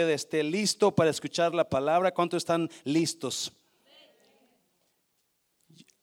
[0.00, 2.14] esté listo para escuchar la palabra.
[2.14, 3.50] ¿Cuántos están listos?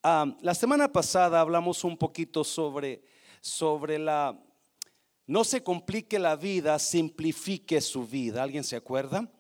[0.04, 3.06] Ah, la semana pasada hablamos un poquito sobre,
[3.40, 4.38] sobre la,
[5.26, 8.44] no se complique la vida, simplifique su vida.
[8.44, 9.32] ¿Alguien se acuerda?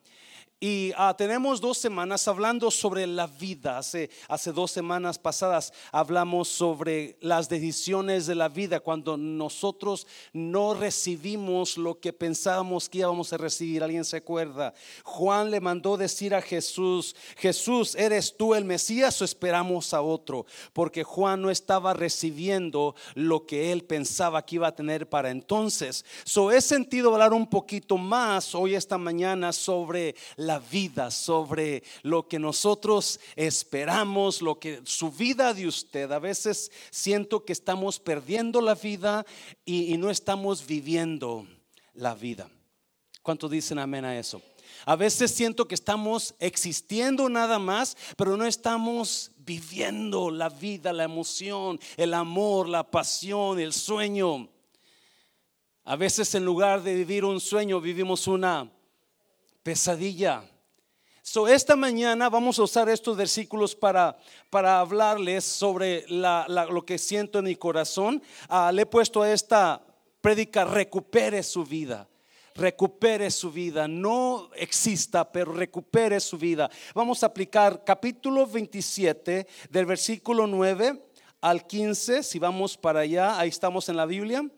[0.58, 3.78] Y ah, tenemos dos semanas hablando sobre la vida.
[3.78, 10.74] Hace, hace dos semanas pasadas hablamos sobre las decisiones de la vida cuando nosotros no
[10.74, 13.84] recibimos lo que pensábamos que íbamos a recibir.
[13.84, 14.74] ¿Alguien se acuerda?
[15.04, 20.46] Juan le mandó decir a Jesús, Jesús, ¿eres tú el Mesías o esperamos a otro?
[20.72, 26.06] Porque Juan no estaba recibiendo lo que él pensaba que iba a tener para entonces.
[26.24, 32.28] So he sentido hablar un poquito más hoy esta mañana sobre la vida, sobre lo
[32.28, 36.12] que nosotros esperamos, lo que su vida de usted.
[36.12, 39.26] A veces siento que estamos perdiendo la vida
[39.66, 41.48] y, no estamos viviendo
[41.94, 42.50] la vida.
[43.22, 44.42] ¿Cuánto dicen amén a eso?
[44.86, 51.06] A veces siento que estamos existiendo nada más, pero no estamos viviendo la vida, la
[51.06, 54.50] emoción, el amor, la pasión, el sueño.
[55.86, 58.72] A veces en lugar de vivir un sueño, vivimos una
[59.66, 60.44] pesadilla.
[61.24, 64.16] So, esta mañana vamos a usar estos versículos para,
[64.52, 68.22] para hablarles sobre lo que siento en mi corazón.
[68.48, 69.82] Ah, le he puesto a esta
[70.22, 72.08] prédica, recupere su vida
[72.58, 76.70] recupere su vida, no exista, pero recupere su vida.
[76.94, 81.04] Vamos a aplicar capítulo 27 del versículo 9
[81.42, 84.50] al 15, si vamos para allá, ahí estamos en la Biblia.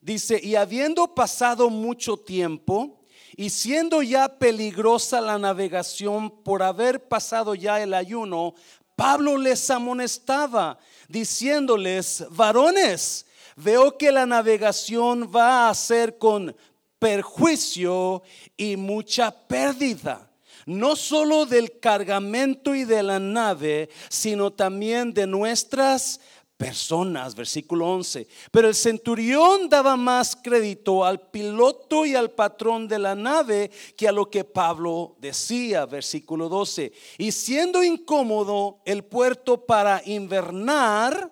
[0.00, 2.95] Dice, y habiendo pasado mucho tiempo,
[3.36, 8.54] y siendo ya peligrosa la navegación por haber pasado ya el ayuno,
[8.96, 16.56] Pablo les amonestaba, diciéndoles, varones, veo que la navegación va a ser con
[16.98, 18.22] perjuicio
[18.56, 20.30] y mucha pérdida,
[20.64, 26.20] no solo del cargamento y de la nave, sino también de nuestras
[26.56, 28.26] personas, versículo 11.
[28.50, 34.08] Pero el centurión daba más crédito al piloto y al patrón de la nave que
[34.08, 36.92] a lo que Pablo decía, versículo 12.
[37.18, 41.30] Y siendo incómodo el puerto para invernar,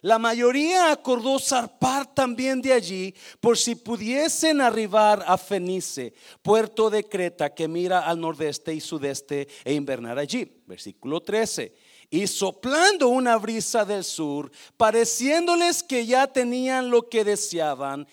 [0.00, 6.12] la mayoría acordó zarpar también de allí por si pudiesen arribar a Fenice,
[6.42, 10.62] puerto de Creta que mira al nordeste y sudeste e invernar allí.
[10.66, 11.72] Versículo 13
[12.12, 18.06] y soplando una brisa del sur, pareciéndoles que ya tenían lo que deseaban,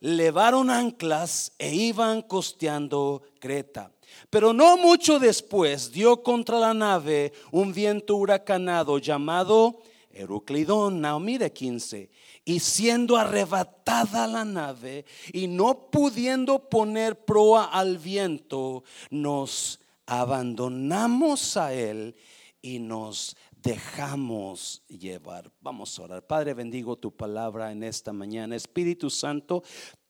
[0.00, 3.92] levaron anclas e iban costeando Creta.
[4.30, 12.10] Pero no mucho después dio contra la nave un viento huracanado llamado Euclidón, mire 15,
[12.46, 21.74] y siendo arrebatada la nave y no pudiendo poner proa al viento, nos abandonamos a
[21.74, 22.16] él
[22.62, 25.52] y nos dejamos llevar.
[25.60, 26.26] Vamos a orar.
[26.26, 28.56] Padre, bendigo tu palabra en esta mañana.
[28.56, 29.62] Espíritu Santo,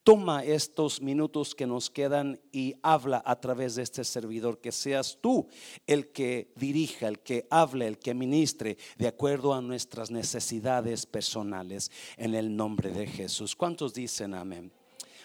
[0.04, 5.18] toma estos minutos que nos quedan y habla a través de este servidor, que seas
[5.20, 5.48] tú
[5.86, 11.90] el que dirija, el que hable, el que ministre de acuerdo a nuestras necesidades personales
[12.16, 13.56] en el nombre de Jesús.
[13.56, 14.72] ¿Cuántos dicen amén?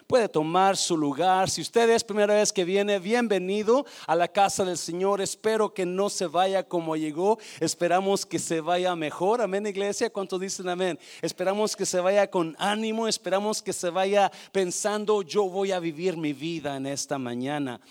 [0.07, 1.49] Puede tomar su lugar.
[1.49, 5.19] Si usted es primera vez que viene, bienvenido a la casa del Señor.
[5.19, 7.37] Espero que no se vaya como llegó.
[7.59, 9.41] Esperamos que se vaya mejor.
[9.41, 10.09] Amén, iglesia.
[10.09, 10.97] ¿Cuántos dicen amén?
[11.21, 13.07] Esperamos que se vaya con ánimo.
[13.07, 17.81] Esperamos que se vaya pensando, yo voy a vivir mi vida en esta mañana.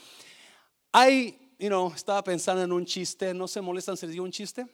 [0.92, 3.34] Hay, you know, estaba pensando en un chiste.
[3.34, 4.66] ¿No se molestan si les digo un chiste?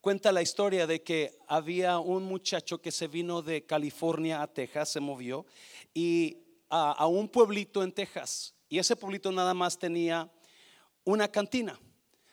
[0.00, 4.90] Cuenta la historia de que había un muchacho que se vino de California a Texas,
[4.90, 5.44] se movió,
[5.92, 6.38] y
[6.70, 8.54] a, un pueblito en Texas.
[8.68, 10.30] Y ese pueblito nada más tenía
[11.04, 11.78] una cantina.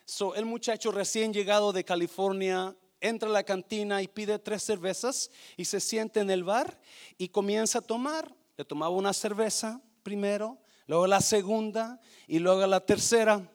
[0.05, 5.29] So, el muchacho recién llegado de California entra a la cantina y pide tres cervezas
[5.57, 6.79] y se siente en el bar
[7.17, 8.33] y comienza a tomar.
[8.55, 13.51] Le tomaba una cerveza primero, luego la segunda y luego la tercera.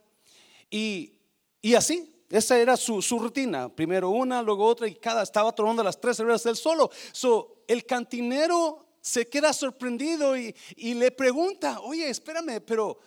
[0.71, 1.21] Y,
[1.63, 3.69] y así, esa era su, rutina.
[3.69, 6.91] Primero una, luego otra y cada estaba tomando las tres cervezas del solo.
[7.13, 12.99] So, el cantinero se queda sorprendido y, le pregunta, oye, espérame, pero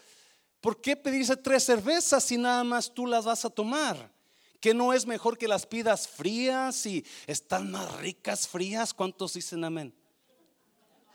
[0.61, 4.11] ¿por qué pedirse tres cervezas si nada más tú las vas a tomar?
[4.59, 8.93] ¿Que no es mejor que las pidas frías y están más ricas frías?
[8.93, 9.91] ¿Cuántos dicen amén?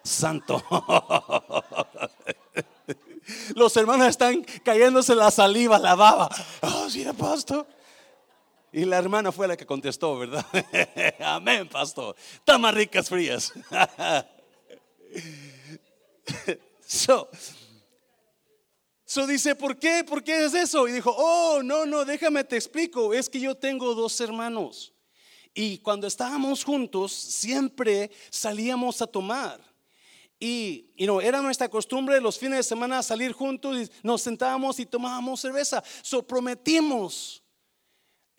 [0.02, 0.60] Santo.
[3.54, 6.28] Los hermanos están cayéndose la saliva, la baba.
[6.62, 7.68] Oh, sí, pastor.
[8.72, 10.46] Y la hermana fue la que contestó, ¿verdad?
[11.20, 12.14] Amén, pastor.
[12.58, 13.52] Más ricas frías.
[16.86, 17.28] so,
[19.10, 20.04] So dice, ¿por qué?
[20.04, 20.86] ¿Por qué es eso?
[20.86, 23.12] Y dijo, oh, no, no, déjame te explico.
[23.12, 24.92] Es que yo tengo dos hermanos.
[25.52, 29.60] Y cuando estábamos juntos, siempre salíamos a tomar.
[30.38, 34.78] Y, y no, era nuestra costumbre los fines de semana salir juntos y nos sentábamos
[34.78, 35.82] y tomábamos cerveza.
[36.02, 37.39] So prometimos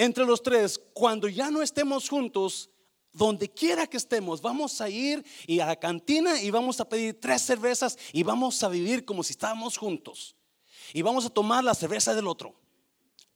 [0.02, 2.72] entre los tres, cuando ya no estemos juntos,
[3.14, 7.20] donde quiera que estemos, vamos a ir y a la cantina y vamos a pedir
[7.20, 10.36] tres cervezas y vamos a vivir como si estábamos juntos.
[10.92, 12.56] Y vamos a tomar la cerveza del otro.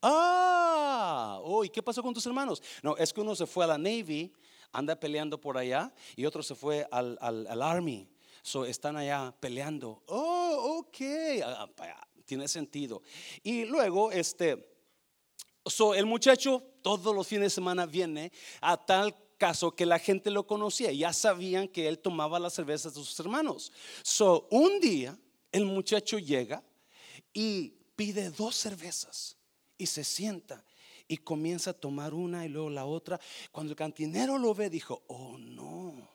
[0.01, 2.63] Ah, oh, ¿y qué pasó con tus hermanos?
[2.81, 4.33] No, es que uno se fue a la Navy,
[4.71, 8.09] anda peleando por allá, y otro se fue al, al, Army.
[8.41, 10.01] So, están allá peleando.
[10.07, 10.97] Oh, ok,
[11.43, 11.69] ah,
[12.25, 13.03] tiene sentido.
[13.43, 14.74] Y luego, este,
[15.65, 18.31] so, el muchacho todos los fines de semana viene
[18.61, 22.93] a tal caso que la gente lo conocía, ya sabían que él tomaba las cervezas
[22.93, 23.71] de sus hermanos.
[24.03, 25.17] So, un día
[25.51, 26.63] el muchacho llega
[27.33, 29.37] y pide dos cervezas
[29.77, 30.63] y se sienta
[31.07, 33.19] y comienza a tomar una y luego la otra.
[33.51, 36.09] Cuando el cantinero lo ve, dijo, oh no,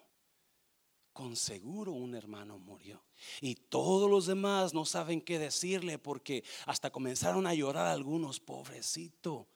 [1.21, 3.05] con seguro un hermano murió.
[3.43, 9.47] Y todos los demás no saben qué decirle porque hasta comenzaron a llorar algunos, pobrecito,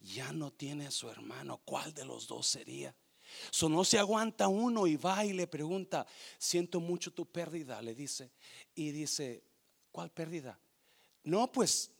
[0.00, 2.92] ya no tiene a su hermano, ¿cuál de los dos sería?
[3.52, 6.08] So no se aguanta uno y va y le pregunta,
[6.38, 8.32] siento mucho tu pérdida, le dice.
[8.74, 9.44] Y dice,
[9.92, 10.58] ¿cuál pérdida?
[11.22, 11.92] No, pues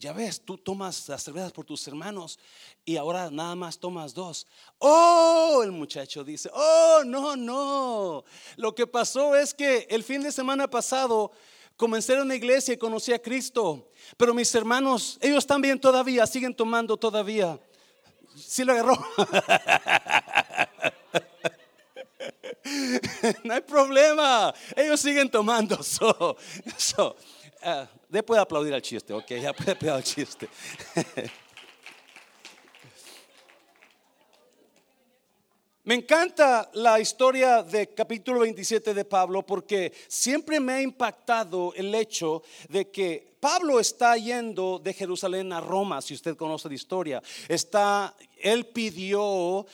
[0.00, 2.38] ya ves, tú tomas las cervezas por tus hermanos
[2.86, 4.46] y ahora nada más tomas dos.
[4.78, 8.24] Oh, el muchacho dice, oh, no, no.
[8.56, 11.30] Lo que pasó es que el fin de semana pasado
[11.76, 16.54] comencé en la iglesia y conocí a Cristo, pero mis hermanos, ellos también todavía, siguen
[16.54, 17.60] tomando todavía.
[18.34, 18.94] Sí lo agarró.
[23.44, 25.82] no hay problema, ellos siguen tomando.
[25.82, 26.38] So,
[26.78, 27.16] so,
[27.62, 30.48] uh, después de aplaudir al chiste, ok, ya puede aplaudir al chiste.
[35.82, 41.92] Me encanta la historia de capítulo 27 de Pablo porque siempre me ha impactado el
[41.94, 47.22] hecho de que Pablo está yendo de Jerusalén a Roma, si usted conoce la historia.
[47.48, 49.66] Está, él pidió,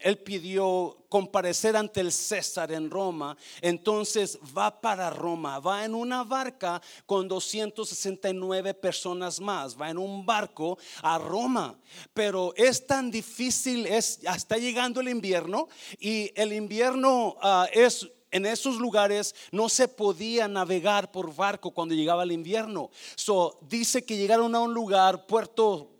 [0.00, 3.36] él pidió comparecer ante el César en Roma.
[3.60, 10.24] Entonces va para Roma, va en una barca con 269 personas más, va en un
[10.24, 11.78] barco a Roma.
[12.14, 15.68] Pero es tan difícil, es, está llegando el invierno
[15.98, 21.94] y el invierno ah, es en esos lugares no se podía navegar por barco cuando
[21.94, 22.90] llegaba el invierno.
[23.14, 25.90] So, dice que llegaron a un lugar, puerto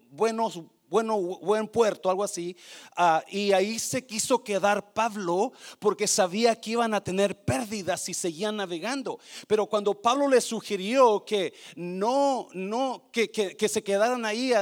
[0.91, 2.56] bueno, buen puerto, algo así.
[2.97, 8.12] Ah, y ahí se quiso quedar Pablo porque sabía que iban a tener pérdidas si
[8.12, 9.21] seguían navegando.
[9.47, 14.53] Pero cuando Pablo le sugirió que no, no, que, que, se quedaran ahí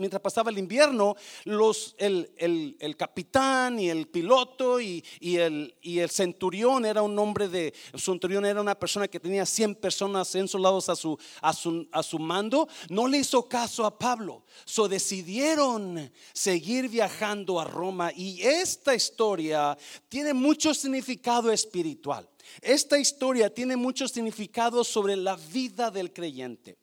[0.00, 1.14] mientras pasaba el invierno,
[1.44, 7.02] los, el, el, el capitán y el piloto y, y, el, y el centurión era
[7.02, 11.18] un hombre de, centurión era una persona que tenía 100 personas en soldados a su,
[11.40, 14.44] a su, a su mando, no le hizo caso a Pablo.
[14.64, 19.76] So decidieron seguir viajando a Roma y esta historia
[20.08, 22.28] tiene mucho significado espiritual.
[22.60, 26.79] Esta historia tiene mucho significado sobre la vida del creyente.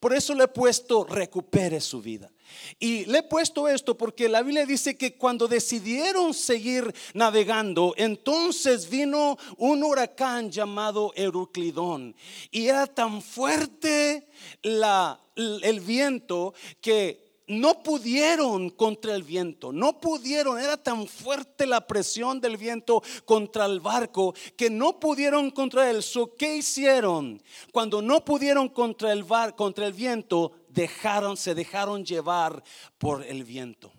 [0.00, 2.30] Por eso le he puesto recupere su vida.
[2.78, 8.88] Y le he puesto esto porque la Biblia dice que cuando decidieron seguir navegando, entonces
[8.88, 12.14] vino un huracán llamado Euclidón.
[12.50, 14.28] Y era tan fuerte
[14.62, 21.86] la, el viento que no pudieron contra el viento, no pudieron, era tan fuerte la
[21.86, 26.04] presión del viento contra el barco que no pudieron contra él.
[26.38, 27.42] ¿Qué hicieron?
[27.72, 32.62] Cuando no pudieron contra el, bar, contra el viento, dejaron, se dejaron llevar
[32.98, 33.92] por el viento.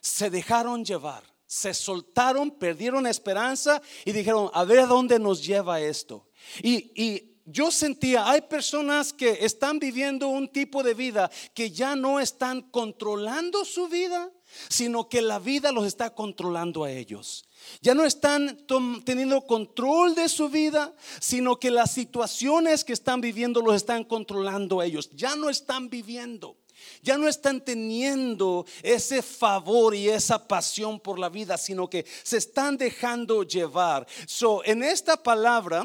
[0.00, 5.80] Se dejaron llevar, se soltaron, perdieron esperanza y dijeron, a ver a dónde nos lleva
[5.80, 6.26] esto.
[6.62, 11.96] Y, y yo sentía, hay personas que están viviendo un tipo de vida que ya
[11.96, 14.30] no están controlando su vida,
[14.68, 17.44] sino que la vida los está controlando a ellos.
[17.80, 18.64] Ya no están
[19.04, 24.80] teniendo control de su vida, sino que las situaciones que están viviendo los están controlando
[24.80, 25.10] a ellos.
[25.12, 26.56] Ya no están viviendo.
[27.00, 32.38] Ya no están teniendo ese favor y esa pasión por la vida, sino que se
[32.38, 34.06] están dejando llevar.
[34.26, 35.84] So, en esta palabra,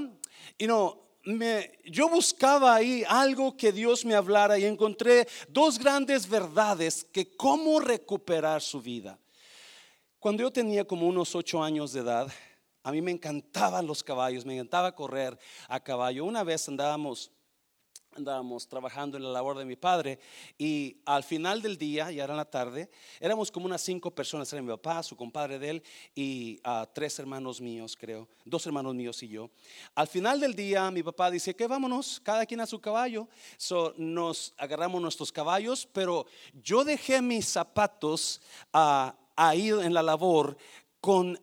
[0.58, 1.07] you know,
[1.86, 7.80] yo buscaba ahí algo que Dios me hablara y encontré dos grandes verdades que cómo
[7.80, 9.20] recuperar su vida.
[10.20, 12.32] Cuando yo tenía como unos ocho años de edad,
[12.82, 16.24] a mí me encantaban los caballos, me encantaba correr a caballo.
[16.24, 17.32] Una vez andábamos
[18.18, 20.20] andábamos trabajando en la labor de mi padre
[20.58, 24.62] y al final del día, ya era la tarde, éramos como unas cinco personas, era
[24.62, 25.84] mi papá, su compadre de él
[26.16, 29.50] y uh, tres hermanos míos, creo, dos hermanos míos y yo.
[29.96, 33.28] Al final del día, mi papá dice que vámonos, cada quien a su caballo.
[33.58, 36.26] So, nos agarramos nuestros caballos, pero
[36.64, 38.42] yo dejé mis zapatos
[38.74, 40.58] uh, ahí en la labor
[41.00, 41.40] con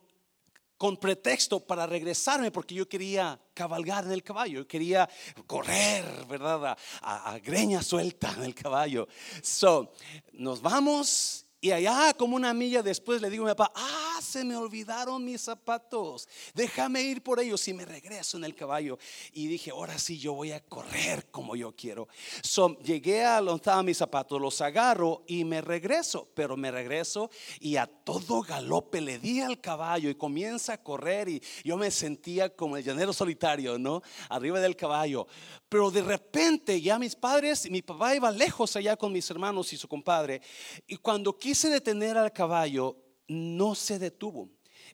[0.77, 5.09] con pretexto para regresarme porque yo quería cabalgar en el caballo, yo quería
[5.47, 6.77] correr, ¿verdad?
[7.03, 9.09] A, greña suelta en el caballo.
[9.43, 9.93] So,
[10.33, 14.45] nos vamos y allá, como una milla después, le digo a mi papá: Ah, se
[14.45, 16.29] me olvidaron mis zapatos.
[16.53, 18.99] Déjame ir por ellos y me regreso en el caballo.
[19.33, 22.07] Y dije: Ahora sí, yo voy a correr como yo quiero.
[22.43, 26.29] So, llegué a donde estaban mis zapatos, los agarro y me regreso.
[26.35, 27.31] Pero me regreso
[27.61, 31.31] y a todo galope le di al caballo y comienza a correr.
[31.31, 34.03] Y yo me sentía como el llanero solitario, ¿no?
[34.29, 35.27] Arriba del caballo.
[35.75, 39.77] Pero de repente, ya mis padres, mi papá iba lejos allá con mis hermanos y
[39.77, 40.41] su compadre.
[40.87, 44.49] Y cuando quise detener al caballo, no se detuvo.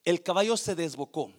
[0.06, 1.34] El caballo se desbocó.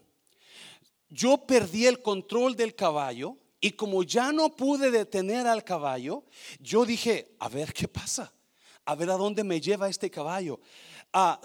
[1.10, 6.24] Yo perdí el control del caballo y como ya no pude detener al caballo,
[6.60, 8.32] yo dije, a ver qué pasa,
[8.86, 10.60] a ver a dónde me lleva este caballo.
[11.14, 11.42] Ah,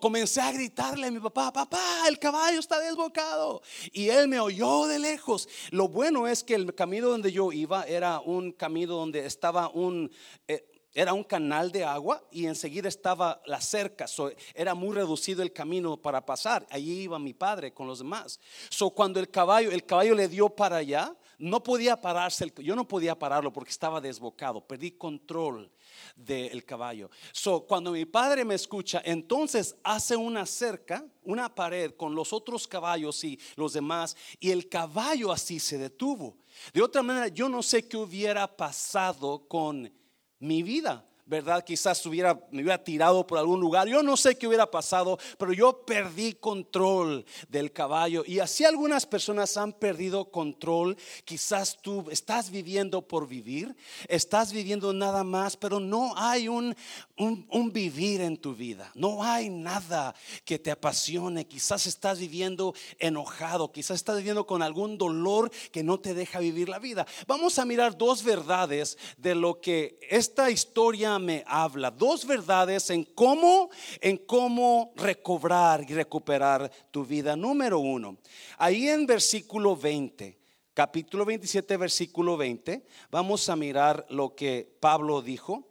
[0.00, 3.60] comencé a gritarle a mi papá, papá, el caballo está desbocado.
[3.92, 5.46] Y él me oyó de lejos.
[5.70, 10.10] Lo bueno es que el camino donde yo iba era un camino donde estaba un,
[10.48, 14.06] eh, era un canal de agua y enseguida estaba la cerca.
[14.54, 16.66] era muy reducido el camino para pasar.
[16.70, 18.40] Allí iba mi padre con los demás.
[18.70, 22.52] So, cuando el caballo, el caballo le dio para allá, no podía pararse.
[22.58, 24.60] Yo no podía pararlo porque estaba desbocado.
[24.60, 25.72] Perdí control
[26.14, 27.10] del caballo.
[27.32, 32.68] So, cuando mi padre me escucha, entonces hace una cerca, una pared con los otros
[32.68, 36.36] caballos y los demás, y el caballo así se detuvo.
[36.74, 39.90] De otra manera, yo no sé qué hubiera pasado con
[40.38, 41.09] mi vida.
[41.30, 41.64] ¿Verdad?
[41.64, 43.86] Quizás me hubiera tirado por algún lugar.
[43.86, 48.24] Yo no sé qué hubiera pasado, pero yo perdí control del caballo.
[48.26, 50.96] Y así algunas personas han perdido control.
[51.24, 53.76] Quizás tú estás viviendo por vivir,
[54.08, 56.74] estás viviendo nada más, pero no hay un,
[57.20, 58.90] un, vivir en tu vida.
[58.94, 61.46] No hay nada que te apasione.
[61.46, 66.68] Quizás estás viviendo enojado, quizás estás viviendo con algún dolor que no te deja vivir
[66.68, 67.06] la vida.
[67.26, 73.04] Vamos a mirar dos verdades de lo que esta historia me habla, dos verdades en
[73.04, 77.36] cómo, en cómo recobrar y recuperar tu vida.
[77.36, 78.16] Número uno,
[78.56, 80.38] ahí en versículo 20,
[80.72, 85.69] capítulo 27, versículo 20, vamos a mirar lo que Pablo dijo.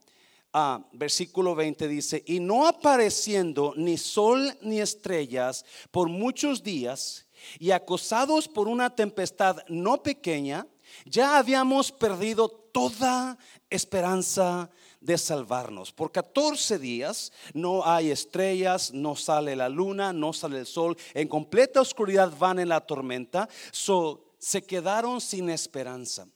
[0.94, 7.28] Versículo 20 dice, y no apareciendo ni sol ni estrellas por muchos días,
[7.58, 10.68] y acosados por una tempestad no pequeña,
[11.06, 13.38] ya habíamos perdido toda
[13.70, 15.92] esperanza de salvarnos.
[15.92, 21.28] Por 14 días no hay estrellas, no sale la luna, no sale el sol, en
[21.28, 26.28] completa oscuridad van en la tormenta, se quedaron sin esperanza.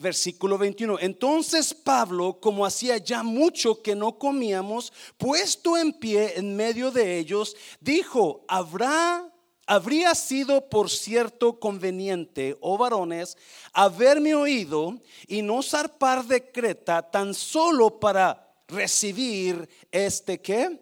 [0.00, 0.98] Versículo 21.
[1.00, 7.18] Entonces Pablo, como hacía ya mucho que no comíamos, puesto en pie en medio de
[7.18, 9.30] ellos, dijo, ¿habrá
[9.66, 13.36] habría sido, por cierto, conveniente, oh varones,
[13.74, 20.80] haberme oído y no zarpar de Creta tan solo para recibir este qué?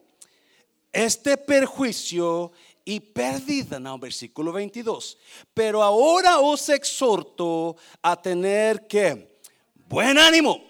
[0.93, 2.53] Este perjuicio
[2.89, 3.79] y pérdida.
[3.79, 5.19] No, versículo 22.
[5.53, 9.41] Pero ahora os exhorto a tener que
[9.87, 10.65] buen ánimo,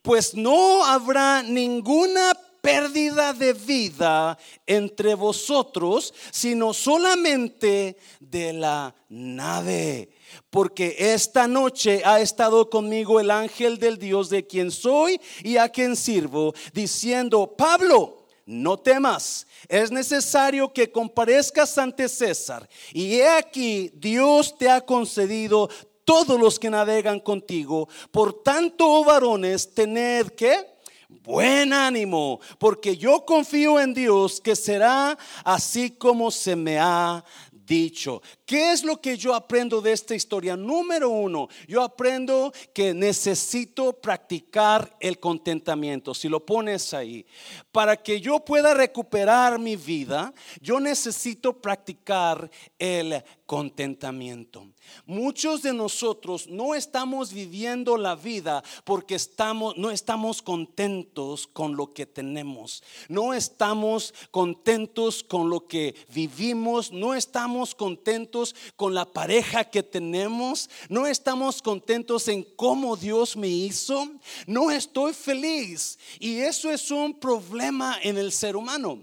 [0.00, 2.32] pues no habrá ninguna
[2.62, 10.08] pérdida de vida entre vosotros, sino solamente de la nave.
[10.48, 15.68] Porque esta noche ha estado conmigo el ángel del Dios de quien soy y a
[15.68, 18.17] quien sirvo, diciendo, Pablo,
[18.48, 22.66] no temas, es necesario que comparezcas ante César.
[22.94, 25.68] Y he aquí, Dios te ha concedido
[26.02, 27.90] todos los que navegan contigo.
[28.10, 30.78] Por tanto, oh varones, tened que
[31.08, 38.22] buen ánimo, porque yo confío en Dios que será así como se me ha dicho.
[38.48, 40.56] ¿Qué es lo que yo aprendo de esta historia?
[40.56, 46.14] Número uno, yo aprendo que necesito practicar el contentamiento.
[46.14, 47.26] Si lo pones ahí,
[47.70, 54.66] para que yo pueda recuperar mi vida, yo necesito practicar el contentamiento.
[55.04, 61.92] Muchos de nosotros no estamos viviendo la vida porque estamos no estamos contentos con lo
[61.92, 62.82] que tenemos.
[63.08, 68.37] No estamos contentos con lo que vivimos, no estamos contentos
[68.76, 74.08] con la pareja que tenemos, no estamos contentos en cómo Dios me hizo,
[74.46, 79.00] no estoy feliz y eso es un problema en el ser humano.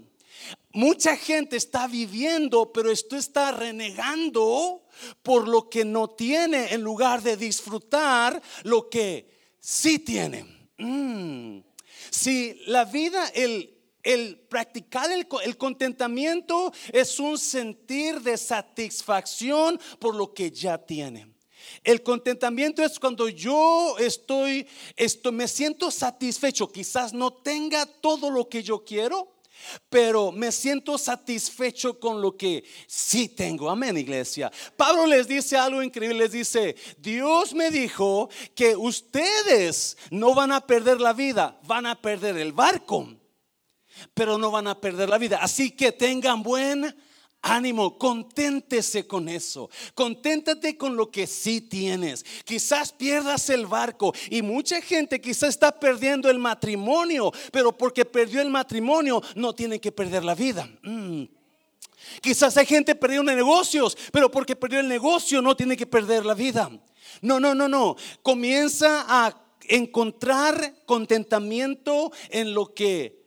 [0.72, 4.84] Mucha gente está viviendo, pero esto está renegando
[5.24, 10.46] por lo que no tiene en lugar de disfrutar lo que sí tiene.
[10.78, 11.60] Mm.
[12.10, 13.75] Si la vida, el,
[14.06, 21.34] el practicar el, contentamiento es un sentir de satisfacción por lo que ya tiene.
[21.84, 26.68] El contentamiento es cuando yo estoy, esto, me siento satisfecho.
[26.68, 29.34] Quizás no tenga todo lo que yo quiero,
[29.90, 33.72] pero me siento satisfecho con lo que sí tengo.
[33.72, 34.52] Amén, iglesia.
[34.78, 40.62] Pablo les dice algo increíble, les dice, Dios me dijo que ustedes no van a
[40.62, 43.10] perder la vida, van a perder el barco,
[44.14, 45.40] pero no van a perder la vida.
[45.42, 46.96] Así que tengan buen
[47.48, 49.70] Ánimo, conténtese con eso.
[49.94, 52.26] Conténtate con lo que sí tienes.
[52.44, 58.42] Quizás pierdas el barco y mucha gente quizás está perdiendo el matrimonio, pero porque perdió
[58.42, 60.68] el matrimonio no tiene que perder la vida.
[60.82, 61.26] Mm.
[62.20, 66.34] Quizás hay gente perdiendo negocios, pero porque perdió el negocio no tiene que perder la
[66.34, 66.72] vida.
[67.22, 67.96] No, no, no, no.
[68.24, 73.25] Comienza a encontrar contentamiento en lo que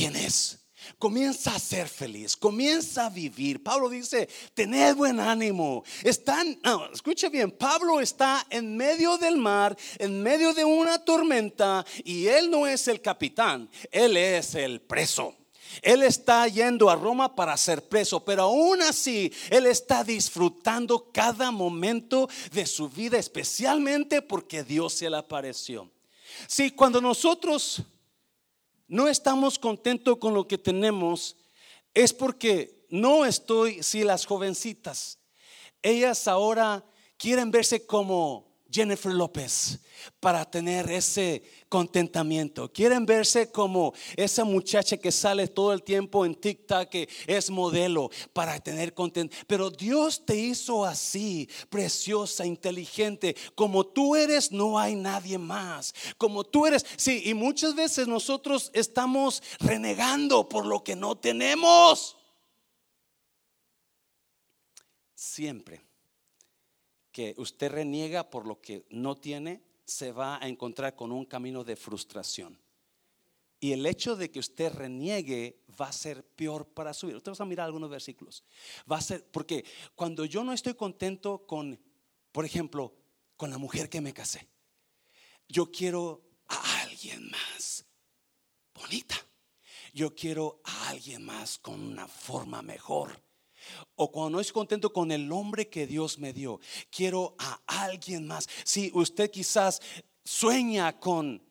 [0.00, 0.56] tienes.
[0.98, 3.62] Comienza a ser feliz, comienza a vivir.
[3.62, 5.84] Pablo dice, tened buen ánimo.
[6.02, 11.84] Están, no, escucha bien, Pablo está en medio del mar, en medio de una tormenta
[12.02, 15.36] y él no es el capitán, él es el preso.
[15.82, 21.52] Él está yendo a Roma para ser preso, pero aún así Él está disfrutando cada
[21.52, 25.88] momento de su vida, especialmente porque Dios se le apareció.
[26.48, 27.84] Sí, cuando nosotros
[28.90, 31.36] no estamos contentos con lo que tenemos,
[31.94, 35.20] es porque no estoy, si las jovencitas,
[35.80, 36.84] ellas ahora
[37.16, 39.80] quieren verse como Jennifer López
[40.20, 42.72] para tener ese contentamiento.
[42.72, 48.10] Quieren verse como esa muchacha que sale todo el tiempo en TikTok, que es modelo
[48.32, 49.46] para tener contentamiento.
[49.46, 53.36] Pero Dios te hizo así, preciosa, inteligente.
[53.54, 55.94] Como tú eres, no hay nadie más.
[56.16, 62.16] Como tú eres, sí, y muchas veces nosotros estamos renegando por lo que no tenemos.
[65.14, 65.89] Siempre
[67.20, 71.64] que usted reniega por lo que no tiene, se va a encontrar con un camino
[71.64, 72.58] de frustración.
[73.60, 77.18] Y el hecho de que usted reniegue va a ser peor para su vida.
[77.18, 78.42] Usted va a mirar algunos versículos.
[78.90, 81.78] Va a ser, porque cuando yo no estoy contento con,
[82.32, 82.96] por ejemplo,
[83.36, 84.48] con la mujer que me casé,
[85.46, 87.84] yo quiero a alguien más
[88.72, 89.16] bonita.
[89.92, 93.22] Yo quiero a alguien más con una forma mejor.
[93.96, 98.26] O cuando no estoy contento con el hombre que Dios me dio, quiero a alguien
[98.26, 98.48] más.
[98.64, 99.80] Si usted quizás
[100.24, 101.42] sueña con,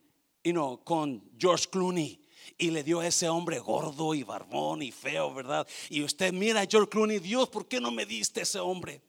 [0.83, 2.21] con George Clooney
[2.57, 5.67] y le dio a ese hombre gordo y barbón y feo, ¿verdad?
[5.89, 9.01] Y usted mira a George Clooney, Dios, ¿por qué no me diste ese hombre?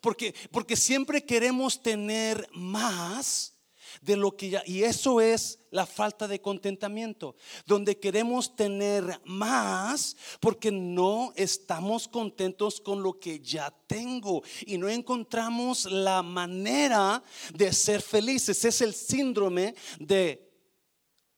[0.00, 3.57] Porque, porque siempre queremos tener más
[4.02, 10.16] de lo que ya, y eso es la falta de contentamiento, donde queremos tener más
[10.40, 17.22] porque no estamos contentos con lo que ya tengo y no encontramos la manera
[17.54, 18.64] de ser felices.
[18.64, 20.50] Es el síndrome de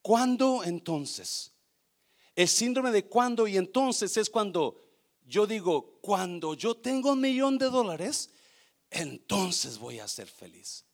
[0.03, 1.53] cuándo entonces.
[2.35, 4.77] El síndrome de cuándo y entonces es cuando
[5.27, 8.31] yo digo, cuando yo tengo un millón de dólares,
[8.90, 10.85] entonces voy a ser feliz.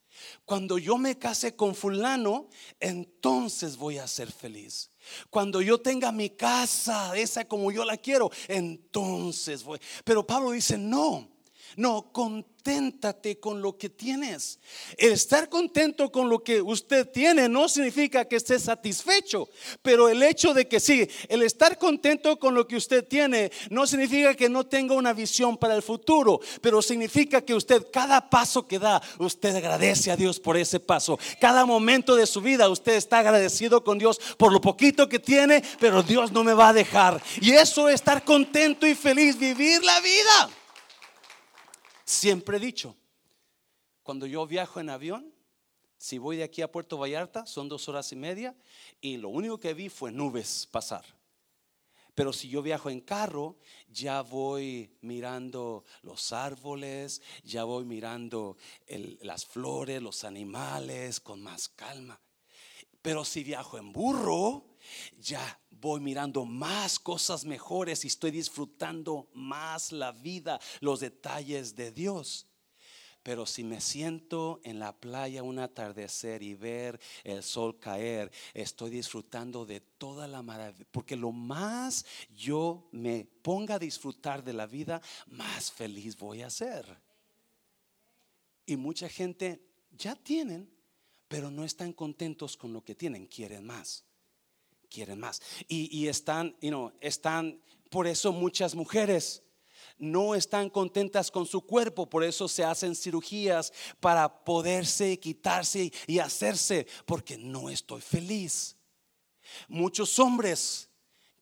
[0.44, 2.48] Cuando yo me case con fulano,
[2.80, 4.90] entonces voy a ser feliz.
[5.30, 9.78] Cuando yo tenga mi casa, esa como yo la quiero, entonces voy.
[10.04, 11.28] Pero Pablo dice, no,
[11.76, 12.10] no,
[12.66, 14.58] conténtate con lo que tienes.
[14.98, 19.48] El estar contento con lo que usted tiene no significa que esté satisfecho,
[19.82, 23.86] pero el hecho de que sí, el estar contento con lo que usted tiene no
[23.86, 28.66] significa que no tenga una visión para el futuro, pero significa que usted cada paso
[28.66, 31.20] que da, usted agradece a Dios por ese paso.
[31.40, 35.62] Cada momento de su vida usted está agradecido con Dios por lo poquito que tiene,
[35.78, 37.22] pero Dios no me va a dejar.
[37.40, 40.50] Y eso es estar contento y feliz, vivir la vida.
[42.06, 42.96] Siempre he dicho,
[44.04, 45.34] cuando yo viajo en avión,
[45.98, 48.56] si voy de aquí a Puerto Vallarta, son dos horas y media,
[49.00, 51.04] y lo único que vi fue nubes pasar.
[52.14, 58.56] Pero si yo viajo en carro, ya voy mirando los árboles, ya voy mirando
[59.20, 62.20] las flores, los animales con más calma.
[63.02, 64.75] Pero si viajo en burro,
[65.20, 71.92] ya voy mirando más cosas mejores y estoy disfrutando más la vida, los detalles de
[71.92, 72.46] Dios.
[73.26, 78.90] Pero si me siento en la playa un atardecer y ver el sol caer, estoy
[78.90, 80.86] disfrutando de toda la maravilla.
[80.92, 86.50] Porque lo más yo me ponga a disfrutar de la vida, más feliz voy a
[86.50, 86.86] ser.
[88.64, 90.70] Y mucha gente ya tienen,
[91.26, 94.04] pero no están contentos con lo que tienen, quieren más.
[94.96, 95.42] Quieren más.
[95.68, 99.42] Y, están, you know, están, por eso muchas mujeres
[99.98, 106.18] no están contentas con su cuerpo, por eso se hacen cirugías para poderse quitarse y
[106.18, 108.74] hacerse, porque no estoy feliz.
[109.68, 110.88] Muchos hombres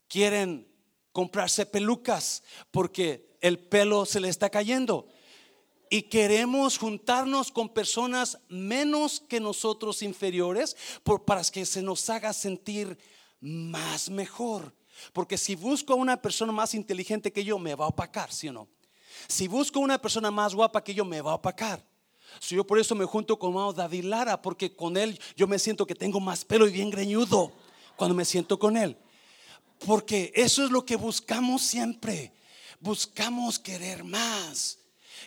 [0.09, 0.67] quieren
[1.13, 5.07] comprarse pelucas porque el pelo se le está cayendo.
[5.89, 10.75] Y queremos juntarnos con personas menos que nosotros inferiores
[11.25, 12.97] para que se nos haga sentir
[13.39, 14.73] más mejor.
[15.13, 18.47] Porque si busco a una persona más inteligente que yo, me va a opacar, ¿sí
[18.47, 18.67] o no?
[19.27, 21.85] Si busco a una persona más guapa que yo, me va a opacar.
[22.39, 25.59] Si yo por eso me junto con Mao David Lara, porque con él yo me
[25.59, 27.53] siento que tengo más pelo y bien greñudo
[27.95, 28.97] cuando me siento con él.
[29.85, 32.33] Porque eso es lo que buscamos siempre.
[32.79, 34.79] Buscamos querer más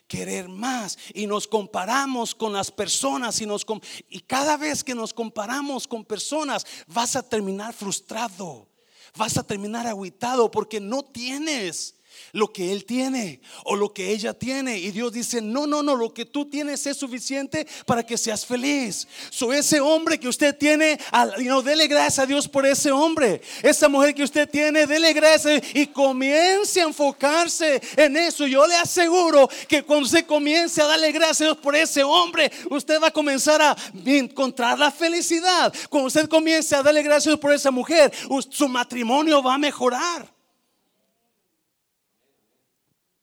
[0.07, 0.99] querer más.
[1.15, 3.67] Y nos comparamos con las personas y, nos,
[4.09, 8.69] y cada vez que nos comparamos con personas vas a terminar frustrado
[9.17, 11.98] vas a terminar aguitado porque no tienes
[12.33, 14.79] lo que él tiene o lo que ella tiene.
[14.79, 18.45] Y Dios dice, no, no, no, lo que tú tienes es suficiente para que seas
[18.45, 19.07] feliz.
[19.31, 20.99] So ese hombre que usted tiene,
[21.41, 23.41] no, dele gracias a Dios por ese hombre.
[23.63, 28.47] Esa mujer que usted tiene, dele gracias y comience a enfocarse en eso.
[28.47, 32.51] Yo le aseguro que cuando usted comience a darle gracias a Dios por ese hombre,
[32.71, 35.73] usted va a comenzar a encontrar la felicidad.
[35.89, 38.13] Cuando usted comience a darle gracias por esa mujer,
[38.51, 40.38] su matrimonio va a mejorar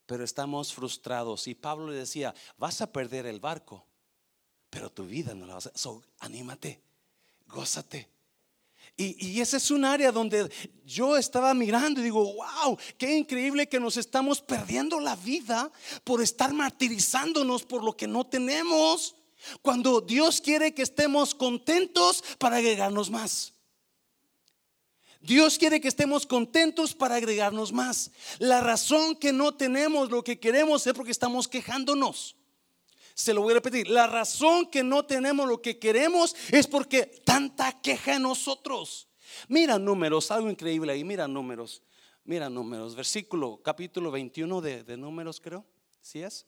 [0.05, 1.47] pero estamos frustrados.
[1.47, 3.85] Y Pablo le decía, vas a perder el barco,
[4.69, 5.77] pero tu vida no la vas a...
[5.77, 6.81] So, anímate,
[7.47, 8.09] gózate.
[8.97, 10.49] Y, y, ese es un área donde
[10.85, 15.69] yo estaba mirando y digo, wow, qué increíble que nos estamos perdiendo la vida
[16.03, 19.15] por estar martirizándonos por lo que no tenemos,
[19.61, 23.54] cuando Dios quiere que estemos contentos para agregarnos más.
[25.25, 28.11] Dios quiere que estemos contentos para agregarnos más.
[28.39, 32.35] La razón que no tenemos lo que queremos es porque estamos quejándonos.
[33.15, 33.89] Se lo voy a repetir.
[33.89, 39.07] La razón que no tenemos lo que queremos es porque tanta queja en nosotros.
[39.47, 41.03] Mira números, algo increíble ahí.
[41.03, 41.81] Mira números.
[42.23, 42.95] Mira números.
[42.95, 45.65] Versículo, capítulo 21 de, de números, creo.
[46.01, 46.45] ¿Sí es?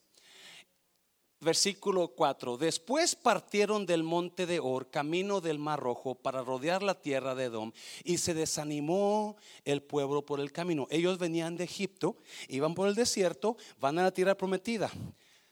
[1.39, 2.57] Versículo 4.
[2.57, 7.45] Después partieron del monte de Or, camino del Mar Rojo, para rodear la tierra de
[7.45, 7.71] Edom,
[8.03, 10.87] y se desanimó el pueblo por el camino.
[10.89, 14.91] Ellos venían de Egipto, iban por el desierto, van a la tierra prometida.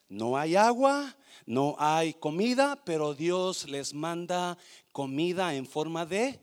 [0.10, 4.58] No hay agua, no hay comida, pero Dios les manda
[4.92, 6.40] comida en forma de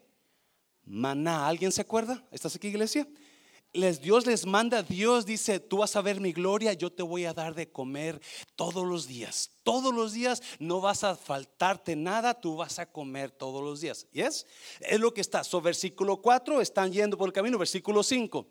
[0.84, 1.48] maná.
[1.48, 2.24] ¿Alguien se acuerda?
[2.30, 3.08] ¿Estás aquí, iglesia?
[3.72, 7.32] Dios les manda, Dios dice, tú vas a ver mi gloria, yo te voy a
[7.32, 8.20] dar de comer
[8.54, 9.50] todos los días.
[9.62, 14.06] Todos los días no vas a faltarte nada, tú vas a comer todos los días.
[14.12, 14.46] ¿Yes?
[14.80, 15.42] Es lo que está.
[15.42, 17.56] So, versículo 4, están yendo por el camino.
[17.56, 18.46] Versículo 5.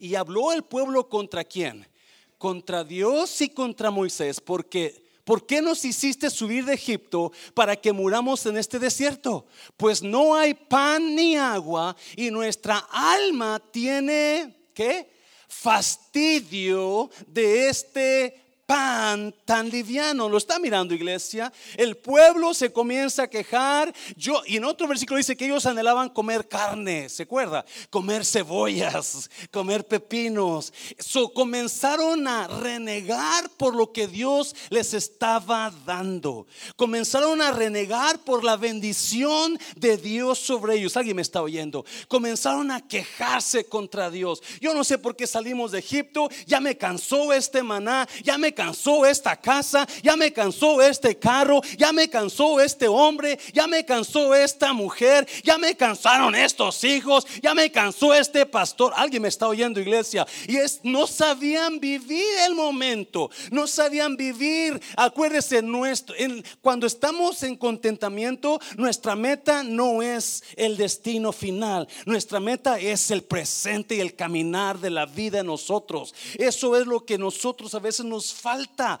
[0.00, 1.88] Y habló el pueblo contra quién?
[2.36, 7.92] Contra Dios y contra Moisés, porque ¿por qué nos hiciste subir de Egipto para que
[7.92, 9.46] muramos en este desierto?
[9.76, 15.10] Pues no hay pan ni agua y nuestra alma tiene, ¿qué?
[15.48, 20.28] Fastidio de este pan tan liviano.
[20.28, 21.52] Lo está mirando, iglesia.
[21.76, 23.94] El pueblo se comienza a quejar.
[24.16, 27.08] Yo, y en otro versículo dice que ellos anhelaban comer carne.
[27.08, 27.64] ¿Se acuerda?
[27.90, 30.72] Comer cebollas, comer pepinos.
[30.98, 36.46] So, comenzaron a renegar por lo que Dios les estaba dando.
[36.76, 40.96] Comenzaron a renegar por la bendición de Dios sobre ellos.
[40.96, 41.84] Alguien me está oyendo.
[42.08, 44.42] Comenzaron a quejarse contra Dios.
[44.60, 46.28] Yo no sé por qué salimos de Egipto.
[46.46, 48.08] Ya me cansó este maná.
[48.22, 52.88] Ya me cansó cansó esta casa, ya me cansó este carro, ya me cansó este
[52.88, 58.46] hombre, ya me cansó esta mujer, ya me cansaron estos hijos, ya me cansó este
[58.46, 58.94] pastor.
[58.96, 60.26] Alguien me está oyendo, iglesia.
[60.48, 64.80] Y es, no sabían vivir el momento, no sabían vivir.
[64.96, 66.16] Acuérdese, nuestro,
[66.62, 73.24] cuando estamos en contentamiento, nuestra meta no es el destino final, nuestra meta es el
[73.24, 76.14] presente y el caminar de la vida en nosotros.
[76.38, 79.00] Eso es lo que nosotros a veces nos falta,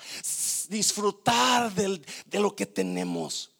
[0.68, 3.50] disfrutar de lo que tenemos.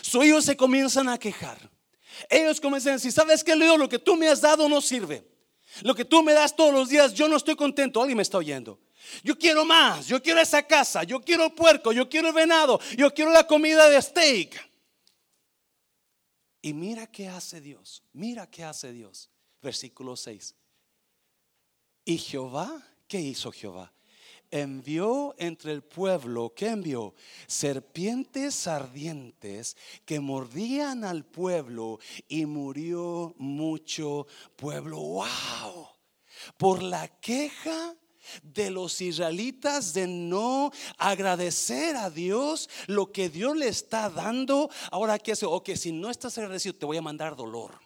[0.00, 1.58] So, ellos se comienzan a quejar.
[2.30, 3.76] Ellos comienzan a decir, ¿sabes qué, Leo?
[3.76, 5.22] Lo que tú me has dado no sirve.
[5.82, 8.00] Lo que tú me das todos los días, yo no estoy contento.
[8.00, 8.80] Alguien me está oyendo.
[9.22, 13.12] Yo quiero más, yo quiero esa casa, yo quiero puerco, yo quiero el venado, yo
[13.14, 14.68] quiero la comida de steak.
[16.62, 19.30] Y mira qué hace Dios, mira qué hace Dios.
[19.62, 20.54] Versículo 6.
[22.04, 23.92] Y Jehová, ¿qué hizo Jehová?
[24.50, 27.14] Envió entre el pueblo, ¿qué envió?
[27.46, 34.98] Serpientes ardientes que mordían al pueblo y murió mucho pueblo.
[34.98, 35.88] ¡Wow!
[36.56, 37.96] Por la queja
[38.42, 44.70] de los israelitas de no agradecer a Dios lo que Dios le está dando.
[44.90, 45.46] Ahora, ¿qué hace?
[45.46, 47.85] O que si no estás agradecido, te voy a mandar dolor.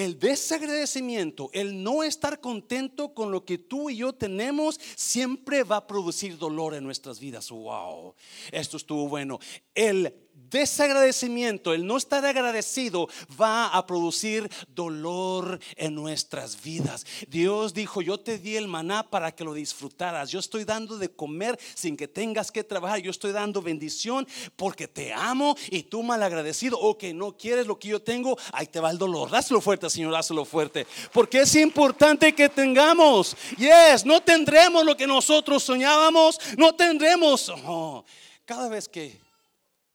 [0.00, 5.76] El desagradecimiento, el no estar contento con lo que tú y yo tenemos, siempre va
[5.76, 7.50] a producir dolor en nuestras vidas.
[7.50, 8.14] Wow,
[8.50, 9.38] esto estuvo bueno.
[9.74, 13.08] El desagradecimiento, el no estar agradecido
[13.40, 17.06] va a producir dolor en nuestras vidas.
[17.28, 20.30] Dios dijo, yo te di el maná para que lo disfrutaras.
[20.30, 22.98] Yo estoy dando de comer sin que tengas que trabajar.
[23.00, 27.66] Yo estoy dando bendición porque te amo y tú mal agradecido o que no quieres
[27.66, 29.30] lo que yo tengo, ahí te va el dolor.
[29.30, 30.86] Dáselo fuerte, Señor, dáselo fuerte.
[31.12, 33.36] Porque es importante que tengamos.
[33.56, 37.50] Yes, no tendremos lo que nosotros soñábamos, no tendremos.
[37.64, 38.04] Oh,
[38.44, 39.20] cada vez que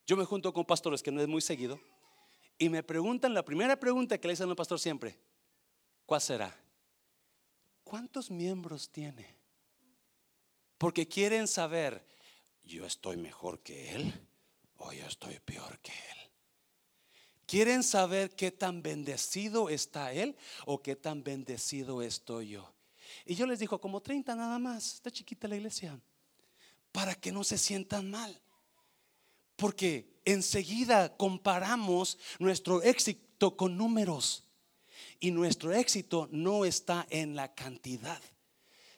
[0.06, 1.80] yo me junto con pastores que no es muy seguido
[2.58, 5.18] y me preguntan, la primera pregunta que le hacen al pastor siempre,
[6.06, 6.56] ¿cuál será?
[7.84, 9.26] ¿Cuántos miembros tiene?
[10.78, 12.06] Porque quieren saber,
[12.64, 14.12] yo estoy mejor que él
[14.78, 16.16] o yo estoy peor que él.
[17.46, 22.72] Quieren saber qué tan bendecido está él o qué tan bendecido estoy yo.
[23.24, 25.98] Y yo les digo, como 30 nada más, está chiquita la iglesia,
[26.90, 28.40] para que no se sientan mal.
[29.56, 34.44] Porque enseguida comparamos nuestro éxito con números.
[35.18, 38.20] Y nuestro éxito no está en la cantidad,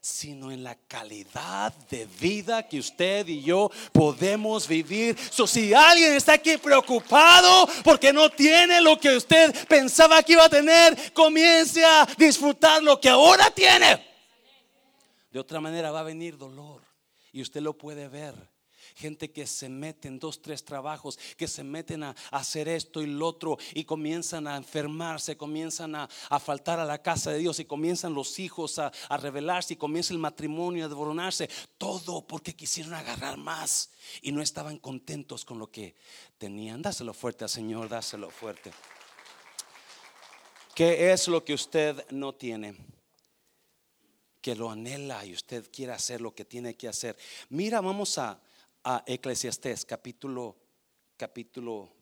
[0.00, 5.16] sino en la calidad de vida que usted y yo podemos vivir.
[5.30, 10.46] So, si alguien está aquí preocupado porque no tiene lo que usted pensaba que iba
[10.46, 14.04] a tener, comience a disfrutar lo que ahora tiene.
[15.30, 16.82] De otra manera va a venir dolor
[17.32, 18.34] y usted lo puede ver
[18.98, 23.06] gente que se mete en dos, tres trabajos, que se meten a, hacer esto y
[23.06, 26.08] lo otro y comienzan a enfermarse, comienzan a,
[26.40, 30.12] faltar a la casa de Dios y comienzan los hijos a, a rebelarse y comienza
[30.12, 31.48] el matrimonio a devoronarse.
[31.78, 35.94] Todo porque quisieron agarrar más y no estaban contentos con lo que
[36.36, 36.82] tenían.
[36.82, 38.72] Dáselo fuerte al Señor, dáselo fuerte.
[40.74, 42.76] ¿Qué es lo que usted no tiene?
[44.40, 47.16] que lo anhela y usted quiere hacer lo que tiene que hacer.
[47.50, 48.40] Mira, vamos a,
[48.90, 49.04] a
[49.86, 50.56] capítulo,
[51.18, 51.92] capítulo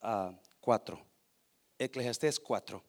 [0.00, 0.98] 4.
[0.98, 1.04] Ah,
[1.78, 2.82] Eclesiastés 4.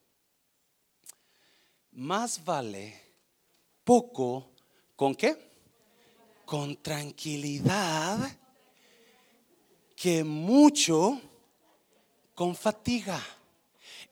[1.92, 3.00] Más vale
[3.84, 4.54] poco
[4.96, 5.38] con qué?
[6.48, 8.18] Con tranquilidad
[9.96, 11.22] que mucho
[12.34, 13.22] con fatiga.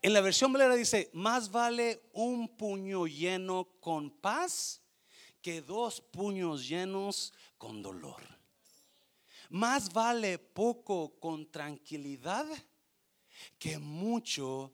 [0.03, 4.83] En la versión valera dice, más vale un puño lleno con paz
[5.41, 8.34] que dos puños llenos con dolor.
[9.49, 12.45] Más vale poco con tranquilidad
[13.57, 14.73] que mucho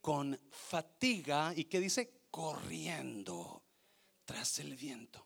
[0.00, 3.62] con fatiga y que dice corriendo
[4.24, 5.24] tras el viento.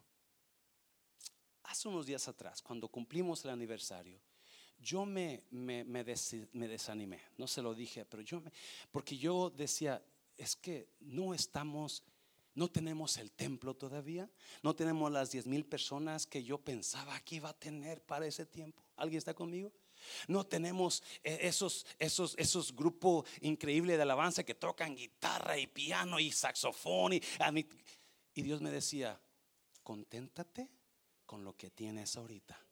[1.65, 4.21] Hace unos días atrás, cuando cumplimos el aniversario,
[4.79, 8.53] yo me, me, me, desanimé, no se lo dije, pero yo me,
[8.91, 10.05] porque yo decía,
[10.37, 12.05] es que no estamos
[12.57, 14.29] no tenemos el templo todavía.
[14.63, 18.47] No tenemos las 10 mil personas que yo pensaba que iba a tener para ese
[18.47, 18.83] tiempo.
[18.97, 19.73] ¿Alguien está conmigo?
[20.27, 26.19] No tenemos eh, esos, esos, esos grupos increíbles de alabanza que tocan guitarra y piano
[26.19, 27.13] y saxofón.
[27.13, 27.23] Y,
[28.35, 29.21] y Dios me decía,
[29.83, 30.71] conténtate
[31.27, 32.66] con lo que tienes ahorita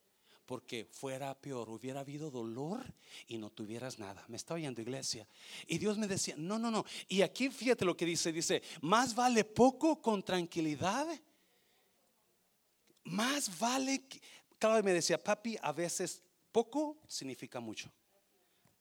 [0.46, 2.84] porque fuera peor, hubiera habido dolor
[3.26, 4.24] y no tuvieras nada.
[4.28, 5.26] Me está oyendo iglesia.
[5.66, 6.84] Y Dios me decía, no, no, no.
[7.08, 11.06] Y aquí fíjate lo que dice, dice, más vale poco con tranquilidad
[13.04, 14.04] más vale,
[14.58, 17.90] claro, me decía, papi, a veces poco significa mucho.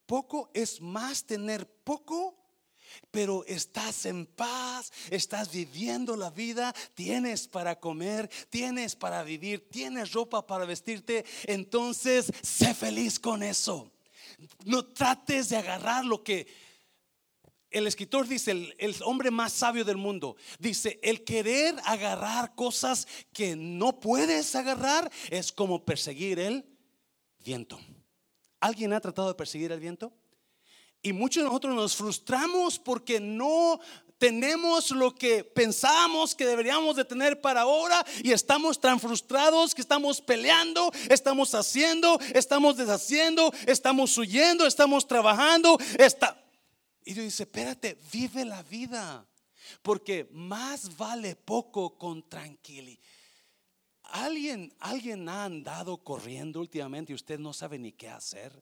[0.06, 2.43] Poco es más tener poco
[3.12, 10.12] pero estás en paz, estás viviendo la vida, tienes para comer, tienes para vivir, tienes
[10.12, 13.92] ropa para vestirte, entonces sé feliz con eso.
[14.66, 16.48] No trates de agarrar lo que
[17.74, 23.56] el escritor dice, el, hombre más sabio del mundo, dice, el querer agarrar cosas que
[23.56, 26.66] no puedes agarrar es como perseguir el
[27.44, 27.80] viento.
[28.60, 30.14] ¿Alguien ha tratado de perseguir el viento?
[31.06, 33.80] Y muchos de nosotros nos frustramos porque no
[34.18, 39.82] tenemos lo que pensamos que deberíamos de tener para ahora y estamos tan frustrados que
[39.82, 45.78] estamos peleando, estamos haciendo, estamos deshaciendo, estamos huyendo, estamos trabajando.
[46.00, 46.42] Está...
[47.04, 49.28] Y Dios dice, espérate, vive la vida,
[49.82, 53.04] porque más vale poco con tranquilidad.
[54.04, 58.54] ¿Alguien, alguien ha andado corriendo últimamente y usted no sabe ni qué hacer?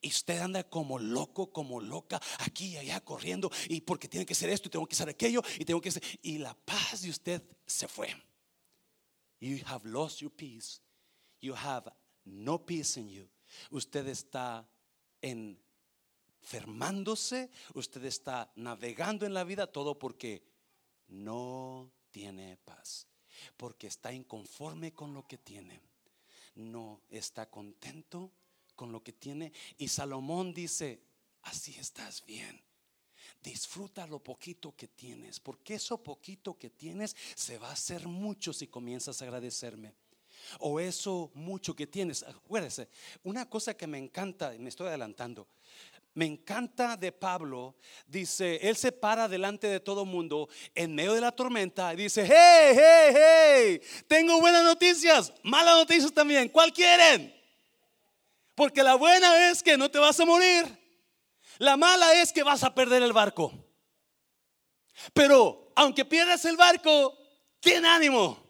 [0.00, 3.50] Y usted anda como loco, como loca, aquí y allá corriendo.
[3.68, 6.02] Y porque tiene que ser esto y tengo que hacer aquello y tengo que ser.
[6.22, 8.14] Y la paz de usted se fue.
[9.40, 10.80] You have lost your peace.
[11.40, 11.90] You have
[12.24, 13.28] no peace in you.
[13.70, 14.68] Usted está
[16.42, 17.50] enfermándose.
[17.74, 19.66] Usted está navegando en la vida.
[19.66, 20.42] Todo porque
[21.08, 23.06] no tiene paz.
[23.56, 25.80] Porque está inconforme con lo que tiene.
[26.54, 28.32] No está contento
[28.74, 29.52] con lo que tiene.
[29.78, 31.00] Y Salomón dice,
[31.42, 32.62] así estás bien.
[33.42, 38.52] Disfruta lo poquito que tienes, porque eso poquito que tienes se va a hacer mucho
[38.52, 39.92] si comienzas a agradecerme.
[40.60, 42.22] O eso mucho que tienes.
[42.22, 42.88] Acuérdese,
[43.22, 45.46] una cosa que me encanta, me estoy adelantando,
[46.14, 47.74] me encanta de Pablo,
[48.06, 52.24] dice, él se para delante de todo mundo en medio de la tormenta y dice,
[52.24, 57.34] hey, hey, hey, tengo buenas noticias, malas noticias también, ¿cuál quieren?
[58.54, 60.66] Porque la buena es que no te vas a morir.
[61.58, 63.52] La mala es que vas a perder el barco.
[65.12, 67.16] Pero aunque pierdas el barco,
[67.60, 68.43] ten ánimo,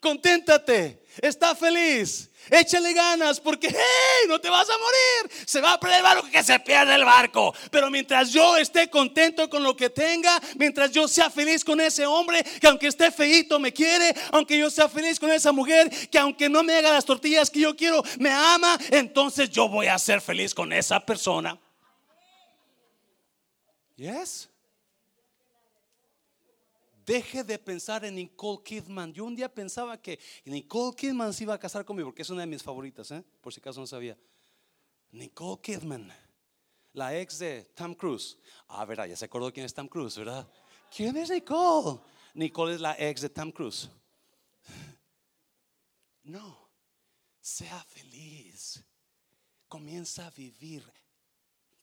[0.00, 2.30] conténtate, está feliz.
[2.50, 5.46] Échale ganas porque, hey, no te vas a morir.
[5.46, 7.54] Se va a perder el barco que se pierde el barco.
[7.70, 12.06] Pero mientras yo esté contento con lo que tenga, mientras yo sea feliz con ese
[12.06, 16.18] hombre que aunque esté feito me quiere, aunque yo sea feliz con esa mujer que
[16.18, 19.98] aunque no me haga las tortillas que yo quiero, me ama, entonces yo voy a
[19.98, 21.58] ser feliz con esa persona.
[23.96, 24.49] Yes.
[27.10, 29.12] Deje de pensar en Nicole Kidman.
[29.12, 32.42] Yo un día pensaba que Nicole Kidman se iba a casar conmigo, porque es una
[32.42, 33.24] de mis favoritas, ¿eh?
[33.40, 34.16] por si acaso no sabía.
[35.10, 36.08] Nicole Kidman,
[36.92, 38.38] la ex de Tom Cruise.
[38.68, 40.48] Ah, verdad, ya se acordó quién es Tom Cruise, ¿verdad?
[40.94, 41.98] ¿Quién es Nicole?
[42.34, 43.90] Nicole es la ex de Tom Cruise.
[46.22, 46.70] No,
[47.40, 48.84] sea feliz.
[49.66, 50.84] Comienza a vivir.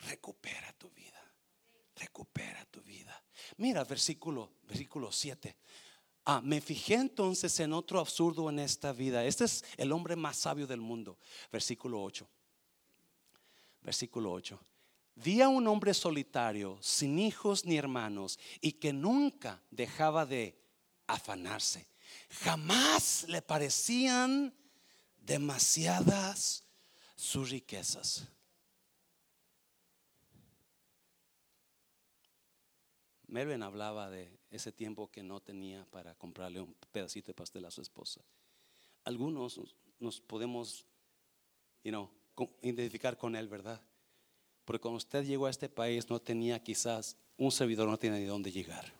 [0.08, 1.17] Recupera tu vida.
[1.98, 3.24] Recupera tu vida.
[3.58, 5.56] Mira, versículo, versículo 7.
[6.26, 9.24] Ah, me fijé entonces en otro absurdo en esta vida.
[9.26, 11.18] Este es el hombre más sabio del mundo.
[11.52, 12.28] Versículo 8.
[13.82, 14.60] Versículo 8.
[15.16, 20.62] Vi a un hombre solitario, sin hijos ni hermanos, y que nunca dejaba de
[21.08, 21.88] afanarse.
[22.30, 24.54] Jamás le parecían
[25.18, 26.66] demasiadas
[27.16, 28.28] sus riquezas.
[33.28, 37.72] Melvin hablaba de ese tiempo que no tenía para comprarle un pedacito de pastel a
[37.72, 38.22] su esposa.
[39.04, 39.60] Algunos
[40.00, 40.86] nos podemos,
[42.62, 43.82] identificar con él, ¿verdad?
[44.66, 48.26] Porque cuando usted llegó a este país no tenía quizás un servidor, no tenía ni
[48.26, 48.94] dónde llegar.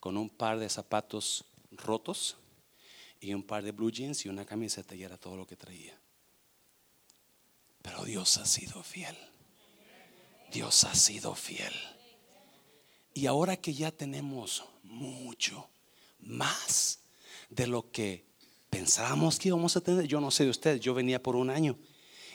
[0.00, 2.36] Con un par de zapatos rotos
[3.20, 5.98] y un par de blue jeans y una camiseta y era todo lo que traía.
[7.82, 9.16] Pero Dios ha sido fiel.
[10.52, 11.72] Dios ha sido fiel.
[13.14, 15.68] Y ahora que ya tenemos mucho
[16.20, 17.00] más
[17.50, 18.24] de lo que
[18.70, 21.78] pensábamos que íbamos a tener, yo no sé de ustedes, yo venía por un año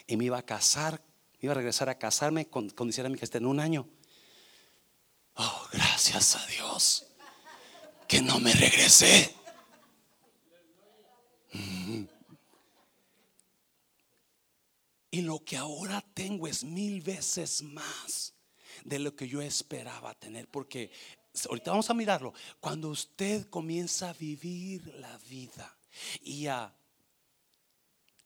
[0.06, 1.02] y me iba a casar,
[1.40, 3.88] iba a regresar a casarme con, con decir a que esté en un año.
[5.34, 7.06] Oh, gracias a Dios
[8.06, 9.34] que no me regresé.
[15.10, 18.34] Y lo que ahora tengo es mil veces más
[18.84, 20.48] de lo que yo esperaba tener.
[20.48, 20.90] Porque
[21.48, 22.32] ahorita vamos a mirarlo.
[22.60, 25.76] Cuando usted comienza a vivir la vida
[26.22, 26.74] y a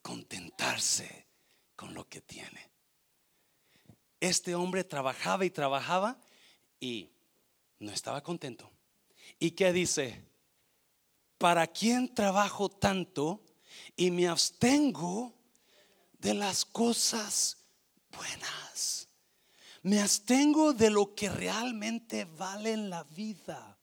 [0.01, 1.27] contentarse
[1.75, 2.71] con lo que tiene.
[4.19, 6.17] Este hombre trabajaba y trabajaba
[6.79, 7.09] y
[7.79, 8.69] no estaba contento.
[9.39, 10.33] ¿Y qué dice?
[11.43, 13.43] ¿para quién trabajo tanto
[13.97, 15.33] y me abstengo
[16.13, 17.57] de las cosas
[18.15, 19.02] buenas?
[19.83, 23.77] Me abstengo de lo que realmente vale en la vida.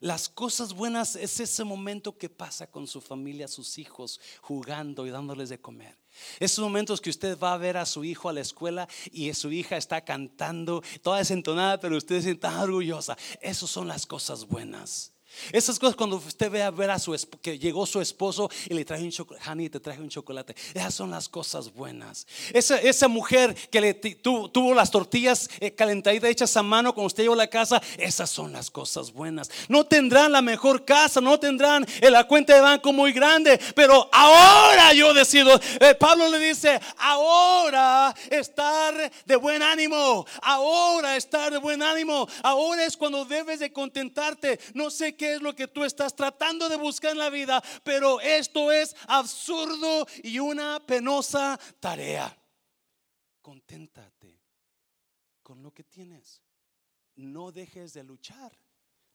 [0.00, 5.10] Las cosas buenas es ese momento que pasa con su familia, sus hijos, jugando y
[5.10, 5.98] dándoles de comer.
[6.38, 9.52] Esos momentos que usted va a ver a su hijo a la escuela y su
[9.52, 13.16] hija está cantando, toda desentonada, pero usted se orgullosa.
[13.40, 15.12] Esas son las cosas buenas.
[15.52, 18.84] Esas cosas cuando usted ve a ver a su que llegó su esposo y le
[18.84, 20.54] trae un chocolate, te traje un chocolate.
[20.74, 22.26] Esas son las cosas buenas.
[22.52, 27.24] Esa, esa mujer que le tuvo, las tortillas eh, calentaditas hechas a mano cuando usted
[27.24, 29.50] llegó a la casa, esas son las cosas buenas.
[29.68, 34.08] No tendrán la mejor casa, no tendrán en la cuenta de banco muy grande, pero
[34.12, 35.58] ahora yo decido.
[35.80, 42.84] Eh, Pablo le dice, ahora estar de buen ánimo, ahora estar de buen ánimo, ahora
[42.84, 44.58] es cuando debes de contentarte.
[44.74, 48.20] No sé qué es lo que tú estás tratando de buscar en la vida, pero
[48.20, 52.36] esto es absurdo y una penosa tarea.
[53.42, 54.40] Conténtate
[55.42, 56.42] con lo que tienes.
[57.16, 58.52] No dejes de luchar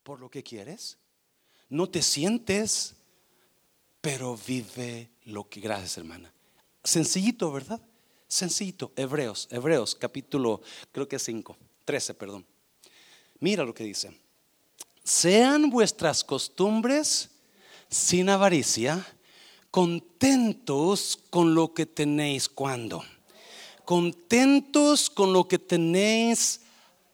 [0.03, 0.97] por lo que quieres.
[1.69, 2.95] No te sientes,
[4.01, 6.33] pero vive lo que, gracias hermana.
[6.83, 7.81] Sencillito, ¿verdad?
[8.27, 8.93] Sencillito.
[8.95, 12.45] Hebreos, Hebreos capítulo, creo que 5, 13, perdón.
[13.39, 14.20] Mira lo que dice
[15.03, 17.29] sean vuestras costumbres
[17.89, 19.05] sin avaricia,
[19.69, 23.03] contentos con lo que tenéis cuando.
[23.85, 26.61] Contentos con lo que tenéis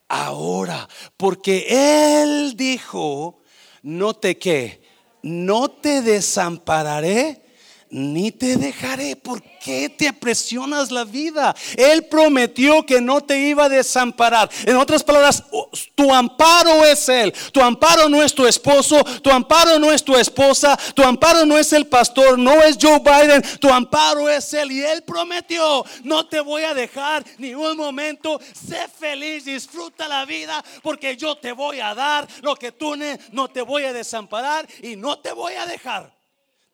[0.08, 0.88] ahora.
[1.16, 3.42] Porque Él dijo,
[3.82, 4.84] no te que,
[5.24, 7.47] no te desampararé
[7.90, 9.16] ni te dejaré.
[9.16, 11.56] ¿Por qué te apresionas la vida?
[11.78, 14.50] Él prometió que no te iba a desamparar.
[14.66, 15.44] En otras palabras,
[15.96, 17.34] tu amparo es Él.
[17.52, 21.58] Tu amparo no es tu esposo, tu amparo no es tu esposa, tu amparo no
[21.58, 24.72] es el pastor, no es Joe Biden, tu amparo es Él.
[24.72, 28.40] Y Él prometió, no te voy a dejar ni un momento.
[28.54, 32.88] Sé feliz, disfruta la vida, porque yo te voy a dar lo que tú
[33.32, 36.17] no te voy a desamparar y no te voy a dejar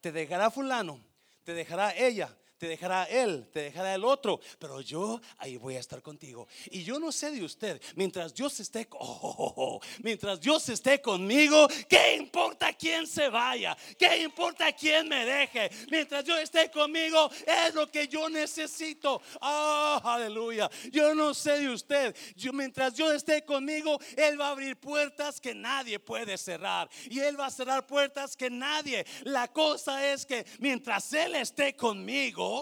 [0.04, 1.00] te dejará fulano,
[1.46, 5.82] te dejará ella, te dejará él, te dejará el otro, pero yo ahí voy a
[5.82, 6.48] estar contigo.
[6.72, 12.16] Y yo no sé de usted, mientras Dios esté, oh, mientras Dios esté conmigo, ¿qué
[12.16, 13.76] importa quién se vaya?
[14.00, 15.70] ¿Qué importa quién me deje?
[15.92, 19.22] Mientras Dios esté conmigo, es lo que yo necesito.
[19.42, 20.72] Oh, aleluya.
[20.90, 25.42] Yo no sé de usted, yo mientras Dios esté conmigo, Él va a abrir puertas
[25.42, 26.90] que nadie puede cerrar.
[27.10, 29.06] Y Él va a cerrar puertas que nadie.
[29.24, 32.53] La cosa es que mientras Él esté conmigo,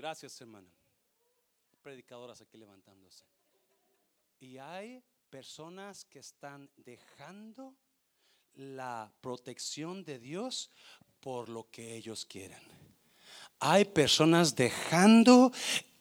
[0.00, 0.66] Gracias, hermana.
[1.82, 3.22] Predicadoras aquí levantándose.
[4.40, 7.74] Y hay personas que están dejando
[8.54, 10.70] la protección de Dios
[11.20, 12.79] por lo que ellos quieren.
[13.60, 15.52] Hay personas dejando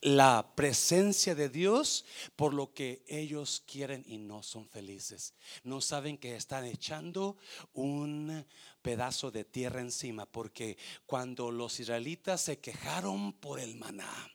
[0.01, 2.05] la presencia de Dios
[2.35, 5.33] por lo que ellos quieren y no son felices.
[5.63, 7.37] No saben que están echando
[7.73, 8.45] un
[8.81, 14.31] pedazo de tierra encima porque cuando los israelitas se quejaron por el maná,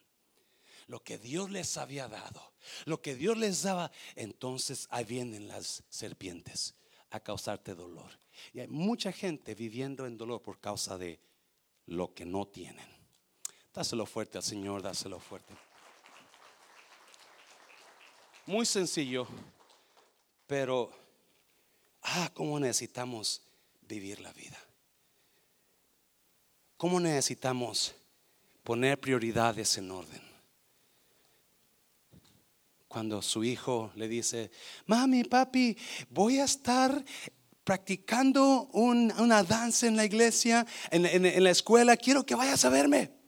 [0.87, 2.53] lo que Dios les había dado,
[2.85, 6.75] lo que Dios les daba, entonces ahí vienen las serpientes
[7.11, 8.18] a causarte dolor.
[8.53, 11.20] Y hay mucha gente viviendo en dolor por causa de
[11.87, 12.93] lo que no tienen.
[13.75, 15.53] Dáselo fuerte al Señor, dáselo fuerte.
[18.47, 19.27] Muy sencillo,
[20.47, 20.93] pero,
[22.03, 23.43] ah, cómo necesitamos
[23.83, 24.59] vivir la vida.
[26.77, 27.97] ¿Cómo necesitamos
[28.62, 30.22] poner prioridades en orden?
[32.87, 34.53] Cuando su hijo le dice,
[34.87, 35.77] mami, papi,
[36.11, 37.05] voy a estar
[37.64, 43.24] practicando una danza en la iglesia, en la escuela, quiero que vayas a verme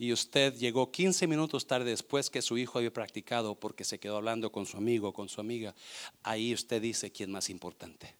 [0.00, 4.16] y usted llegó 15 minutos tarde después que su hijo había practicado porque se quedó
[4.16, 5.74] hablando con su amigo, con su amiga,
[6.22, 8.16] ahí usted dice quién es más importante.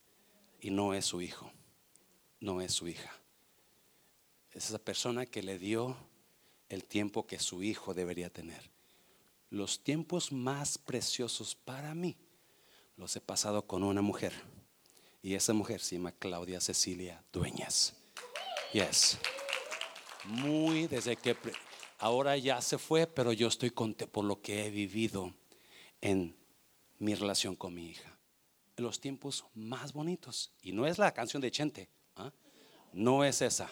[0.61, 1.51] Y no es su hijo,
[2.39, 3.11] no es su hija.
[4.53, 5.97] Es esa persona que le dio
[6.69, 8.71] el tiempo que su hijo debería tener.
[9.49, 12.15] Los tiempos más preciosos para mí
[12.99, 14.35] los he pasado con una mujer.
[15.23, 17.95] Y esa mujer se llama Claudia Cecilia Dueñas.
[18.75, 19.17] Yes.
[20.27, 21.35] Muy desde que
[22.01, 25.33] ahora ya se fue, pero yo estoy contento por lo que he vivido
[26.01, 26.35] en
[26.99, 28.19] mi relación con mi hija.
[28.77, 30.51] En los tiempos más bonitos.
[30.63, 32.33] Y no es la canción de Chente, ¿ah?
[32.93, 33.71] no es esa.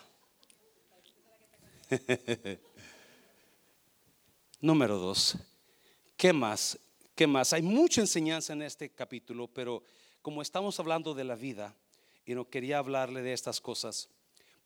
[4.61, 5.39] Número dos,
[6.17, 6.79] ¿qué más?
[7.15, 7.53] ¿Qué más?
[7.53, 9.83] Hay mucha enseñanza en este capítulo, pero
[10.21, 11.75] como estamos hablando de la vida
[12.27, 14.11] y no quería hablarle de estas cosas,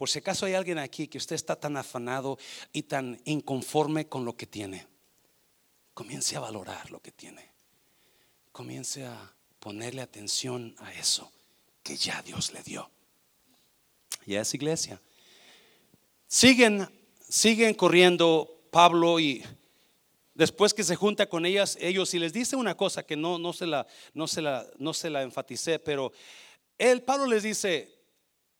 [0.02, 2.36] por si acaso hay alguien aquí que usted está tan afanado
[2.72, 4.88] y tan inconforme con lo que tiene,
[5.94, 7.52] comience a valorar lo que tiene.
[8.50, 11.30] Comience a ponerle atención a eso
[11.84, 12.90] que ya Dios le dio.
[14.26, 15.00] Y es iglesia.
[16.26, 16.88] Siguen,
[17.28, 19.44] siguen corriendo Pablo y
[20.34, 23.52] después que se junta con ellas, ellos y les dice una cosa que no, no,
[23.52, 26.12] se, la, no, se, la, no se la enfaticé, pero
[26.76, 28.00] él, Pablo les dice,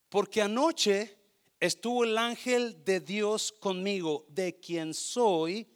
[0.08, 1.20] porque anoche
[1.62, 5.68] estuvo el ángel de Dios conmigo, de quien soy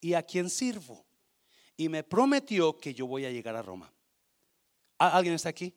[0.00, 1.04] y a quien sirvo.
[1.76, 3.92] Y me prometió que yo voy a llegar a Roma.
[4.96, 5.74] ¿Alguien está aquí?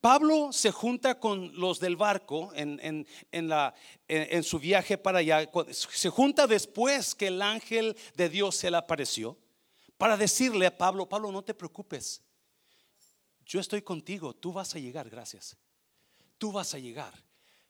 [0.00, 3.74] Pablo se junta con los del barco en, la,
[4.08, 5.48] en, su viaje para allá.
[5.70, 9.38] Se junta después que el ángel de Dios se le apareció
[9.96, 12.22] para decirle a Pablo, Pablo, no te preocupes.
[13.44, 15.56] Yo estoy contigo, tú vas a llegar, gracias.
[16.38, 17.25] Tú vas a llegar.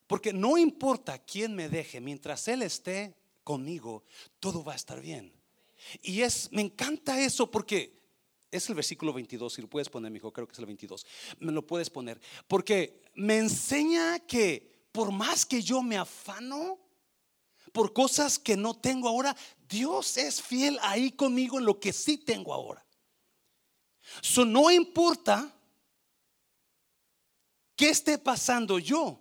[0.07, 4.04] Porque no importa quién me deje, mientras Él esté conmigo,
[4.40, 5.32] todo va a estar bien.
[6.02, 7.96] Y es, me encanta eso porque
[8.50, 11.07] es el versículo 22, si lo puedes poner, mi hijo, creo que es el 22.
[11.40, 12.20] Me lo puedes poner.
[12.46, 16.78] Porque me enseña que por más que yo me afano
[17.72, 19.36] por cosas que no tengo ahora,
[19.68, 22.84] Dios es fiel ahí conmigo en lo que sí tengo ahora.
[24.22, 25.52] Eso no importa
[27.74, 29.20] qué esté pasando yo.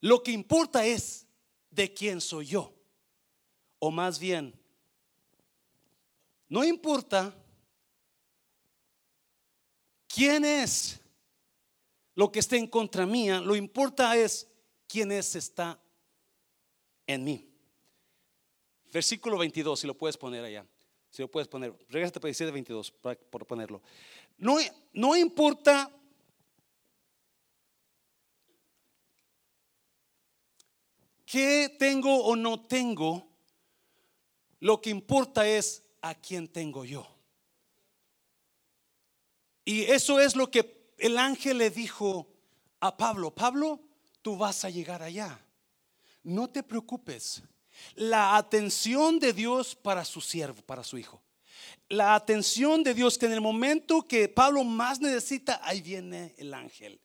[0.00, 1.26] Lo que importa es
[1.70, 2.74] de quién soy yo.
[3.78, 4.58] O más bien,
[6.48, 7.34] no importa
[10.08, 11.00] quién es
[12.14, 14.48] lo que esté en contra mía, lo importa es
[14.88, 15.80] quién es está
[17.06, 17.48] en mí.
[18.92, 20.66] Versículo 22, si lo puedes poner allá.
[21.10, 23.82] Si lo puedes poner, regresate para de 22 para, ponerlo.
[24.36, 24.56] No,
[24.92, 25.90] no importa
[31.30, 33.28] qué tengo o no tengo,
[34.60, 37.06] lo que importa es a quién tengo yo.
[39.64, 42.26] Y eso es lo que el ángel le dijo
[42.80, 43.34] a Pablo.
[43.34, 43.80] Pablo,
[44.22, 45.38] tú vas a llegar allá.
[46.22, 47.42] No te preocupes.
[47.94, 51.22] La atención de Dios para su siervo, para su hijo.
[51.90, 56.54] La atención de Dios que en el momento que Pablo más necesita, ahí viene el
[56.54, 57.00] ángel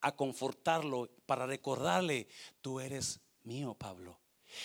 [0.00, 2.28] a confortarlo para recordarle,
[2.62, 4.20] tú eres mío, Pablo.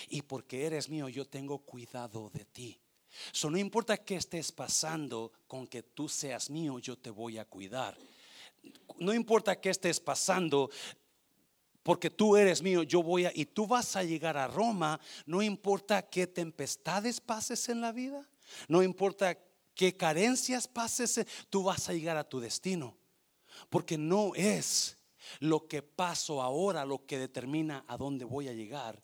[0.10, 2.80] Y porque eres mío, yo tengo cuidado de ti.
[3.32, 7.46] So, no importa qué estés pasando, con que tú seas mío, yo te voy a
[7.46, 7.98] cuidar.
[8.98, 10.70] No importa qué estés pasando,
[11.84, 15.42] porque tú eres mío, yo voy a, y tú vas a llegar a Roma, no
[15.42, 18.30] importa qué tempestades pases en la vida,
[18.68, 19.38] no importa
[19.74, 22.96] qué carencias pases, tú vas a llegar a tu destino,
[23.70, 24.98] porque no es
[25.40, 29.02] lo que paso ahora lo que determina a dónde voy a llegar,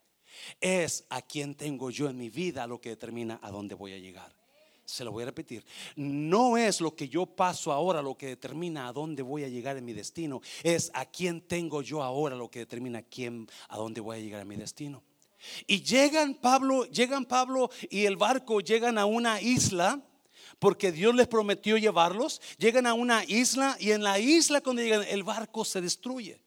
[0.61, 3.97] es a quien tengo yo en mi vida lo que determina a dónde voy a
[3.97, 4.35] llegar.
[4.85, 5.65] Se lo voy a repetir.
[5.97, 9.75] No es lo que yo paso ahora lo que determina a dónde voy a llegar
[9.75, 10.41] en mi destino.
[10.63, 14.41] Es a quien tengo yo ahora lo que determina quién, a dónde voy a llegar
[14.41, 15.03] en mi destino.
[15.67, 20.01] Y llegan Pablo, llegan Pablo y el barco llegan a una isla
[20.59, 22.41] porque Dios les prometió llevarlos.
[22.57, 26.41] Llegan a una isla y en la isla cuando llegan el barco se destruye.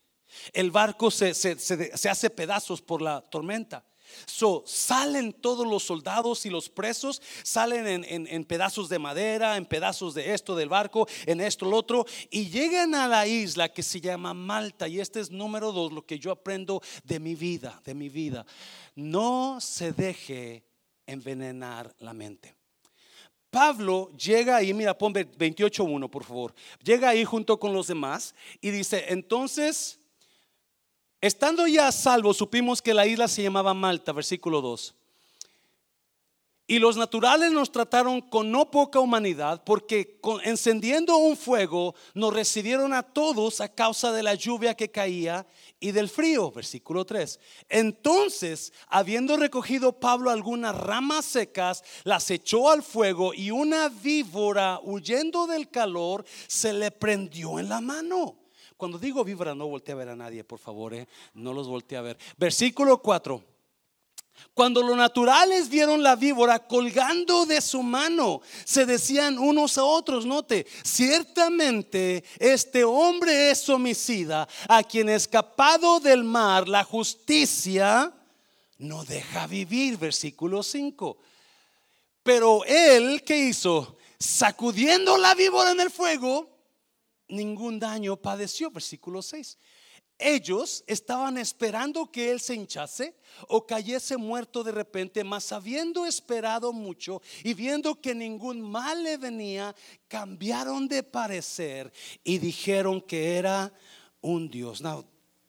[0.53, 3.85] El barco se, hace pedazos por la tormenta.
[4.27, 10.15] So, salen todos los soldados y los presos, salen en, pedazos de madera, en pedazos
[10.15, 14.01] de esto del barco, en esto, lo otro, y llegan a la isla que se
[14.01, 14.89] llama Malta.
[14.89, 18.45] Y este es número dos, lo que yo aprendo de mi vida, de mi vida.
[18.97, 20.65] No se deje
[21.07, 22.60] envenenar la mente.
[23.51, 26.55] Pablo llega ahí, mira, pon 28.1 por favor.
[26.83, 30.01] Llega ahí junto con los demás y dice, entonces
[31.23, 34.95] Estando ya a salvo, supimos que la isla se llamaba Malta, versículo 2.
[36.71, 42.95] Y los naturales nos trataron con no poca humanidad, porque encendiendo un fuego nos recibieron
[42.95, 45.49] a todos a causa de la lluvia que caía
[45.81, 47.41] y del frío, versículo 3.
[47.69, 55.49] Entonces, habiendo recogido Pablo algunas ramas secas, las echó al fuego y una víbora, huyendo
[55.49, 58.37] del calor, se le prendió en la mano.
[58.77, 61.09] Cuando digo víbora, no voltea a ver a nadie, por favor, ¿eh?
[61.35, 62.19] no los voltea a ver.
[62.39, 63.50] Versículo 4.
[64.55, 70.27] Cuando los naturales vieron la víbora colgando de su mano, se decían unos a otros,
[70.27, 78.13] note, ciertamente este hombre es homicida, a quien escapado del mar la justicia
[78.81, 81.19] no deja vivir, versículo 5.
[82.23, 83.99] Pero él, ¿qué hizo?
[84.19, 86.49] Sacudiendo la víbora en el fuego,
[87.29, 89.59] ningún daño padeció, versículo 6.
[90.21, 93.15] Ellos estaban esperando que él se hinchase
[93.49, 99.17] o cayese muerto de repente, mas habiendo esperado mucho y viendo que ningún mal le
[99.17, 99.75] venía,
[100.09, 101.91] cambiaron de parecer
[102.23, 103.73] y dijeron que era
[104.21, 104.83] un Dios.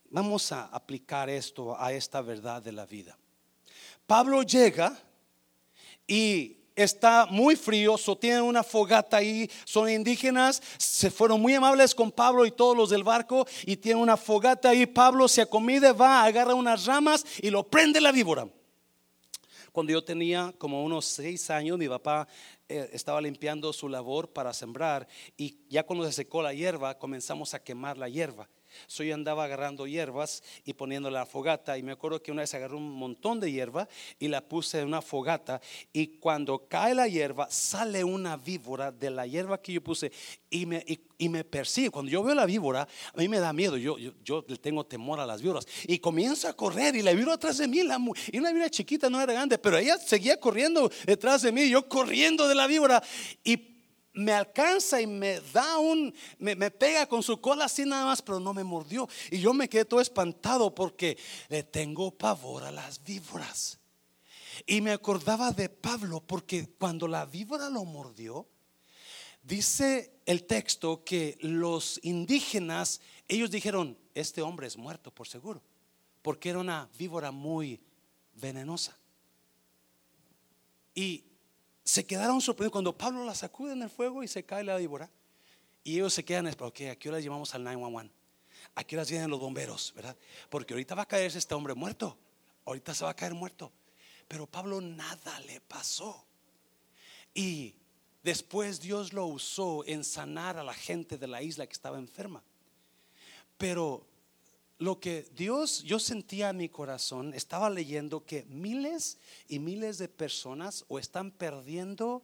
[0.09, 3.17] vamos a aplicar esto a esta verdad de la vida.
[4.07, 4.97] Pablo llega
[6.07, 11.93] y está muy frío, so tienen una fogata ahí, son indígenas, se fueron muy amables
[11.95, 15.91] con Pablo y todos los del barco y tienen una fogata ahí, Pablo se acomide,
[15.91, 18.47] va, agarra unas ramas y lo prende la víbora.
[19.71, 22.27] Cuando yo tenía como unos seis años, mi papá
[22.67, 25.07] eh, estaba limpiando su labor para sembrar
[25.37, 28.49] y ya cuando se secó la hierba, comenzamos a quemar la hierba.
[28.87, 31.77] So yo andaba agarrando hierbas y poniendo la fogata.
[31.77, 33.87] Y me acuerdo que una vez agarré un montón de hierba
[34.19, 35.61] y la puse en una fogata.
[35.93, 40.11] Y cuando cae la hierba, sale una víbora de la hierba que yo puse
[40.49, 40.83] y me,
[41.17, 41.89] y, me persigue.
[41.89, 43.77] Cuando yo veo la víbora, a mí me da miedo.
[43.77, 45.65] Yo, yo, yo tengo temor a las víboras.
[45.87, 47.83] Y comienzo a correr y la víbora atrás de mí.
[47.83, 47.99] La,
[48.31, 51.69] y una víbora chiquita, no era grande, pero ella seguía corriendo detrás de mí.
[51.69, 53.01] Yo corriendo de la víbora.
[53.43, 53.70] Y
[54.13, 58.39] me alcanza y me da un, me, pega con su cola así nada más, pero
[58.39, 59.07] no me mordió.
[59.29, 61.17] Y yo me quedé todo espantado porque
[61.49, 63.79] le tengo pavor a las víboras.
[64.65, 68.47] Y me acordaba de Pablo porque cuando la víbora lo mordió,
[69.43, 75.63] dice el texto que los indígenas, ellos dijeron, este hombre es muerto por seguro,
[76.21, 77.81] porque era una víbora muy
[78.33, 78.97] venenosa.
[80.93, 81.30] Y
[81.83, 85.09] se quedaron sorprendidos cuando Pablo la sacude en el fuego y se cae la víbora.
[85.83, 88.11] Y ellos se quedan, ok, ¿a qué hora llevamos al 911?
[88.75, 89.93] ¿A qué hora vienen los bomberos?
[89.95, 90.15] ¿Verdad?
[90.49, 92.17] Porque ahorita va a caerse este hombre muerto.
[92.65, 93.71] Ahorita se va a caer muerto.
[94.27, 96.23] Pero Pablo nada le pasó.
[97.33, 97.73] Y
[98.23, 102.43] después Dios lo usó en sanar a la gente de la isla que estaba enferma.
[103.57, 104.05] Pero
[104.81, 110.09] lo que Dios, yo sentía en mi corazón, estaba leyendo que miles y miles de
[110.09, 112.23] personas o están perdiendo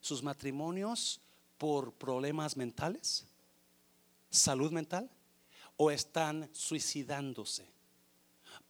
[0.00, 1.20] sus matrimonios
[1.58, 3.26] por problemas mentales,
[4.30, 5.10] salud mental,
[5.76, 7.70] o están suicidándose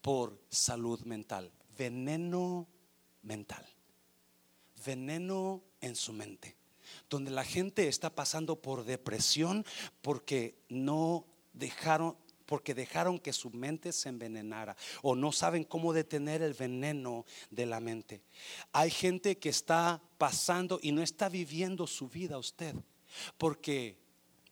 [0.03, 2.67] por salud mental, veneno
[3.23, 3.65] mental,
[4.85, 6.57] veneno en su mente,
[7.09, 9.65] donde la gente está pasando por depresión
[10.03, 12.17] porque no dejaron
[12.51, 17.65] porque dejaron que su mente se envenenara o no saben cómo detener el veneno de
[17.65, 18.23] la mente.
[18.73, 22.75] Hay gente que está pasando y no está viviendo su vida usted,
[23.39, 23.97] porque,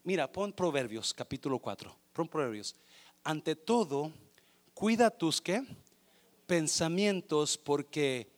[0.05, 2.77] mira, pon Proverbios capítulo 4, pon Proverbios.
[3.25, 4.13] Ante todo,
[4.75, 5.65] cuida tus qué?
[6.47, 8.31] Pensamientos porque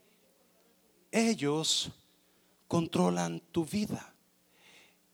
[1.13, 1.91] ellos
[2.67, 4.10] controlan tu vida.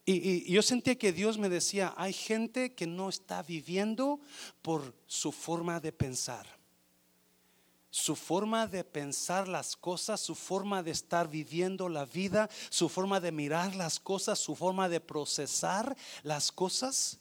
[0.08, 4.20] Y, yo sentía que Dios me decía, hay gente que no está viviendo
[4.62, 6.46] por su forma de pensar.
[7.90, 13.18] Su forma de pensar las cosas, su forma de estar viviendo la vida, su forma
[13.18, 17.18] de mirar las cosas, su forma de procesar las cosas,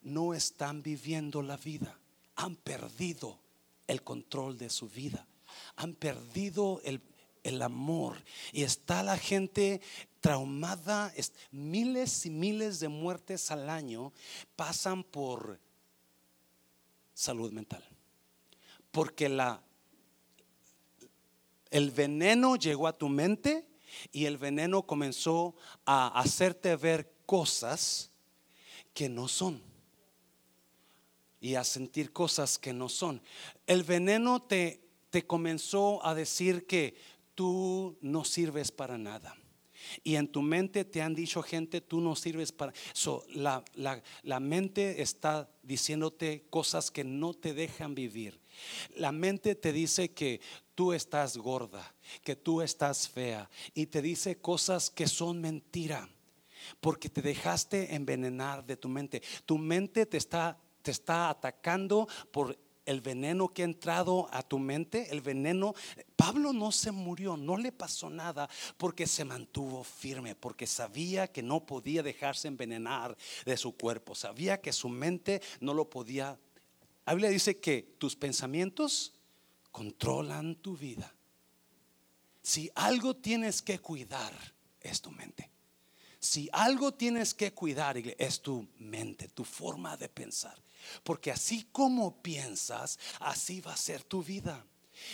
[0.00, 2.00] no están viviendo la vida.
[2.34, 3.38] Han perdido
[3.86, 5.24] el control de su vida.
[5.76, 7.00] Han perdido el,
[7.44, 8.16] el amor.
[8.52, 9.80] Y está la gente
[10.20, 11.12] traumada,
[11.50, 14.12] miles y miles de muertes al año
[14.56, 15.60] pasan por
[17.14, 17.84] salud mental.
[18.90, 19.62] Porque la
[21.70, 23.66] el veneno llegó a tu mente
[24.12, 25.54] y el veneno comenzó
[25.84, 28.10] a hacerte ver cosas
[28.94, 29.62] que no son
[31.40, 33.22] y a sentir cosas que no son.
[33.66, 36.96] El veneno te, te comenzó a decir que
[37.34, 39.36] tú no sirves para nada.
[40.02, 42.72] Y en tu mente te han dicho gente, tú no sirves para...
[42.92, 43.64] So, la,
[44.22, 48.40] la mente está diciéndote cosas que no te dejan vivir.
[48.96, 50.40] La mente te dice que
[50.74, 56.08] tú estás gorda, que tú estás fea y te dice cosas que son mentira.
[56.80, 59.22] Porque te dejaste envenenar de tu mente.
[59.46, 62.58] Tu mente te está, te está atacando por
[62.88, 65.74] el veneno que ha entrado a tu mente, el veneno,
[66.16, 71.42] Pablo no se murió, no le pasó nada porque se mantuvo firme, porque sabía que
[71.42, 73.14] no podía dejarse envenenar
[73.44, 76.38] de su cuerpo, sabía que su mente no lo podía.
[77.04, 79.12] La Biblia dice que tus pensamientos
[79.70, 81.14] controlan tu vida.
[82.40, 84.32] Si algo tienes que cuidar,
[84.80, 85.50] es tu mente.
[86.20, 90.56] Si algo tienes que cuidar, es tu mente, tu forma de pensar.
[91.02, 94.64] Porque así como piensas, así va a ser tu vida.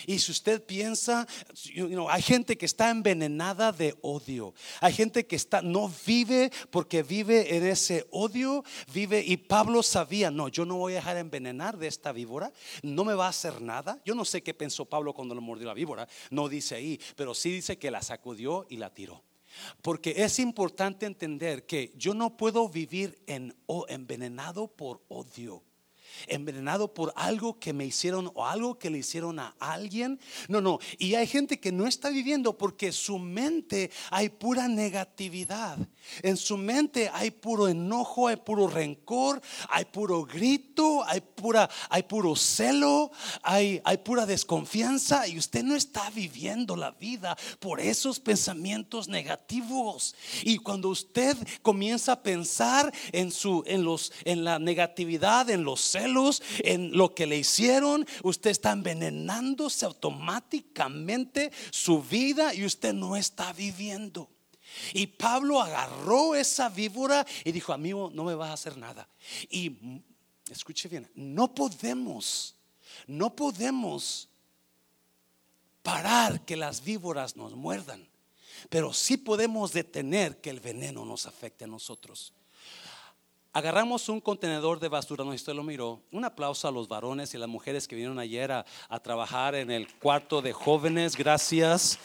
[0.06, 1.26] Y si usted piensa,
[1.64, 4.54] you know, hay gente que está envenenada de odio.
[4.80, 10.30] Hay gente que está no vive porque vive en ese odio, vive y Pablo sabía,
[10.30, 12.52] no, yo no voy a dejar envenenar de esta víbora,
[12.82, 14.00] no me va a hacer nada.
[14.04, 17.34] Yo no sé qué pensó Pablo cuando le mordió la víbora, no dice ahí, pero
[17.34, 19.22] sí dice que la sacudió y la tiró.
[19.82, 23.54] Porque es importante entender que yo no puedo vivir en,
[23.88, 25.62] envenenado por odio
[26.26, 30.18] envenenado por algo que me hicieron o algo que le hicieron a alguien.
[30.48, 30.78] No, no.
[30.98, 35.78] Y hay gente que no está viviendo porque su mente hay pura negatividad.
[36.22, 42.02] En su mente hay puro enojo, hay puro rencor, hay puro grito, hay pura, hay
[42.02, 43.10] puro celo,
[43.42, 50.14] hay, hay pura desconfianza y usted no está viviendo la vida por esos pensamientos negativos.
[50.42, 55.80] Y cuando usted comienza a pensar en su, en los, en la negatividad, en los
[55.80, 56.03] celos
[56.58, 63.52] en lo que le hicieron, usted está envenenándose automáticamente su vida y usted no está
[63.52, 64.28] viviendo.
[64.92, 69.08] Y Pablo agarró esa víbora y dijo, amigo, no me vas a hacer nada.
[69.48, 70.02] Y
[70.50, 72.56] escuche bien, no podemos,
[73.06, 74.28] no podemos
[75.82, 78.08] parar que las víboras nos muerdan,
[78.68, 82.32] pero sí podemos detener que el veneno nos afecte a nosotros.
[83.56, 86.02] Agarramos un contenedor de basura, no usted lo miró.
[86.10, 88.64] Un aplauso a los varones y las mujeres que vinieron ayer a,
[89.00, 91.16] trabajar en el cuarto de jóvenes.
[91.16, 92.00] Gracias.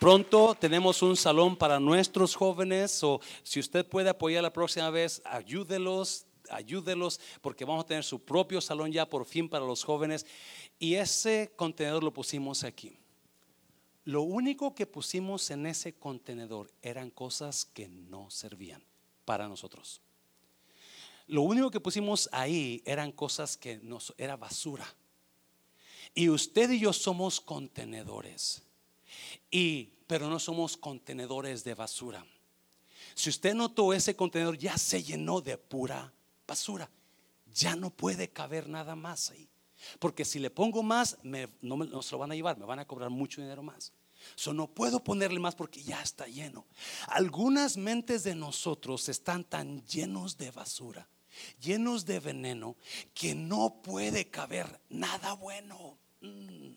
[0.00, 3.04] Pronto tenemos un salón para nuestros jóvenes.
[3.04, 8.24] O si usted puede apoyar la próxima vez, ayúdelos, ayúdelos, porque vamos a tener su
[8.24, 10.24] propio salón ya por fin para los jóvenes.
[10.78, 12.96] Y ese contenedor lo pusimos aquí.
[14.04, 18.82] Lo único que pusimos en ese contenedor eran cosas que no servían
[19.26, 20.00] para nosotros.
[21.28, 24.86] Lo único que pusimos ahí eran cosas que nos era basura.
[26.14, 28.62] Y usted y yo somos contenedores.
[29.50, 32.24] Y pero no somos contenedores de basura.
[33.14, 36.12] Si usted notó ese contenedor ya se llenó de pura
[36.46, 36.88] basura.
[37.52, 39.48] Ya no puede caber nada más ahí.
[39.98, 42.86] Porque si le pongo más, no, me, se lo van a llevar, me van a
[42.86, 43.92] cobrar mucho dinero más.
[44.34, 46.66] So, no puedo ponerle más porque ya está lleno.
[47.08, 51.06] Algunas mentes de nosotros están tan llenos de basura
[51.60, 52.76] llenos de veneno
[53.14, 55.98] que no puede caber nada bueno.
[56.20, 56.76] Mm.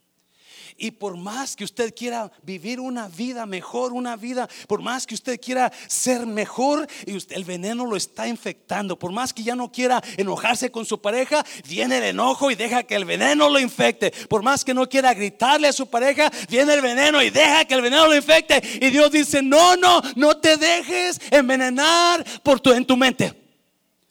[0.78, 5.14] Y por más que usted quiera vivir una vida mejor, una vida, por más que
[5.14, 8.98] usted quiera ser mejor, y usted, el veneno lo está infectando.
[8.98, 12.84] Por más que ya no quiera enojarse con su pareja, viene el enojo y deja
[12.84, 14.12] que el veneno lo infecte.
[14.30, 17.74] Por más que no quiera gritarle a su pareja, viene el veneno y deja que
[17.74, 18.62] el veneno lo infecte.
[18.82, 23.49] Y Dios dice, no, no, no te dejes envenenar por tu, en tu mente.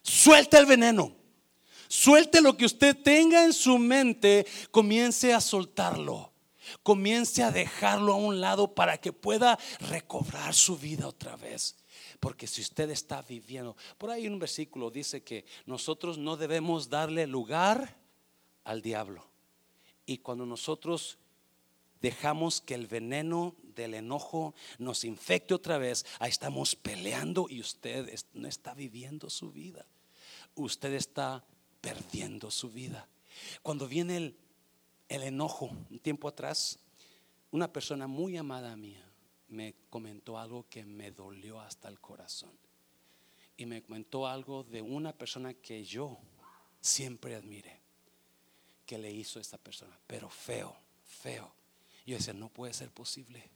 [0.08, 1.14] Suelta el veneno.
[1.86, 6.32] Suelte lo que usted tenga en su mente, comience a soltarlo.
[6.82, 11.76] Comience a dejarlo a un lado para que pueda recobrar su vida otra vez.
[12.20, 17.26] Porque si usted está viviendo, por ahí un versículo dice que nosotros no debemos darle
[17.26, 17.98] lugar
[18.64, 19.26] al diablo.
[20.06, 21.18] Y cuando nosotros
[22.00, 28.10] dejamos que el veneno del enojo nos infecte otra vez, ahí estamos peleando y usted
[28.32, 29.84] no está viviendo su vida
[30.58, 31.44] usted está
[31.80, 33.08] perdiendo su vida.
[33.62, 34.16] Cuando viene
[35.08, 36.78] el, enojo, un tiempo atrás,
[37.50, 39.04] una persona muy amada mía
[39.48, 42.52] me comentó algo que me dolió hasta el corazón.
[43.56, 46.18] Y me comentó algo de una persona que yo
[46.80, 47.80] siempre admiré,
[48.86, 51.50] que le hizo esta persona, pero feo, feo.
[52.06, 53.50] Yo decía, no puede ser posible.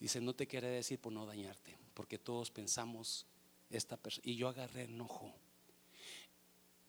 [0.00, 3.26] Dice, no te quiere decir por no dañarte, porque todos pensamos
[3.70, 4.22] esta persona.
[4.26, 5.34] Y yo agarré enojo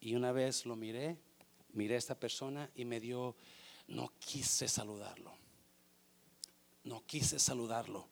[0.06, 1.18] y una vez lo miré,
[1.74, 3.36] miré a esta persona y me dio,
[3.88, 5.34] no quise saludarlo.
[6.84, 8.08] No quise saludarlo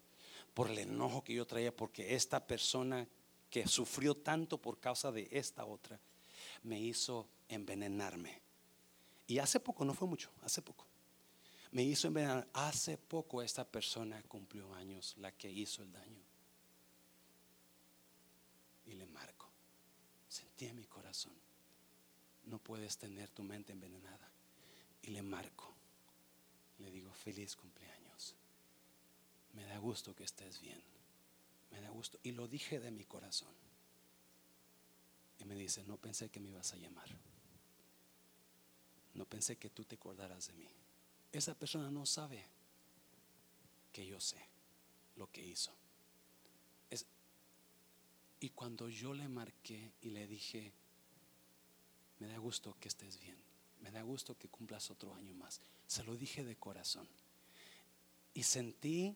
[0.55, 3.07] por el enojo que yo traía, porque esta persona
[3.47, 5.99] que sufrió tanto por causa de esta otra,
[6.63, 8.41] me hizo envenenarme.
[9.27, 10.87] Y hace poco, no fue mucho, hace poco.
[11.73, 12.47] Me hizo envenenar.
[12.53, 16.23] Hace poco esta persona cumplió años, la que hizo el daño.
[18.87, 19.47] Y le marco.
[20.27, 21.42] Sentí en mi corazón
[22.45, 24.29] no puedes tener tu mente envenenada.
[25.01, 25.73] Y le marco.
[26.79, 28.35] Le digo, feliz cumpleaños.
[29.53, 30.81] Me da gusto que estés bien.
[31.71, 32.19] Me da gusto.
[32.23, 33.53] Y lo dije de mi corazón.
[35.39, 37.09] Y me dice, no pensé que me ibas a llamar.
[39.13, 40.67] No pensé que tú te acordaras de mí.
[41.31, 42.45] Esa persona no sabe
[43.91, 44.37] que yo sé
[45.15, 45.71] lo que hizo.
[48.39, 50.73] y cuando yo le marqué y le dije,
[52.19, 53.37] me da gusto que estés bien.
[53.81, 55.61] Me da gusto que cumplas otro año más.
[55.87, 57.07] Se lo dije de corazón.
[58.33, 59.15] Y sentí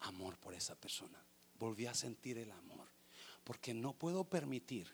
[0.00, 1.22] amor por esa persona.
[1.58, 2.88] Volví a sentir el amor.
[3.44, 4.88] Porque no puedo permitir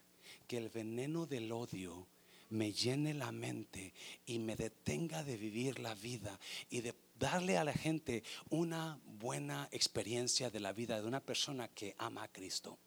[0.49, 2.07] que el veneno del odio
[2.51, 3.93] me llene la mente
[4.24, 6.39] y me detenga de vivir la vida
[6.70, 11.68] y de darle a la gente una buena experiencia de la vida de una persona
[11.68, 12.78] que ama a Cristo.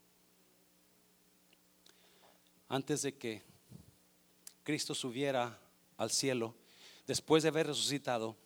[2.68, 3.42] Antes de que
[4.70, 5.60] Cristo subiera
[5.98, 6.54] al cielo,
[7.08, 8.38] después de haber resucitado,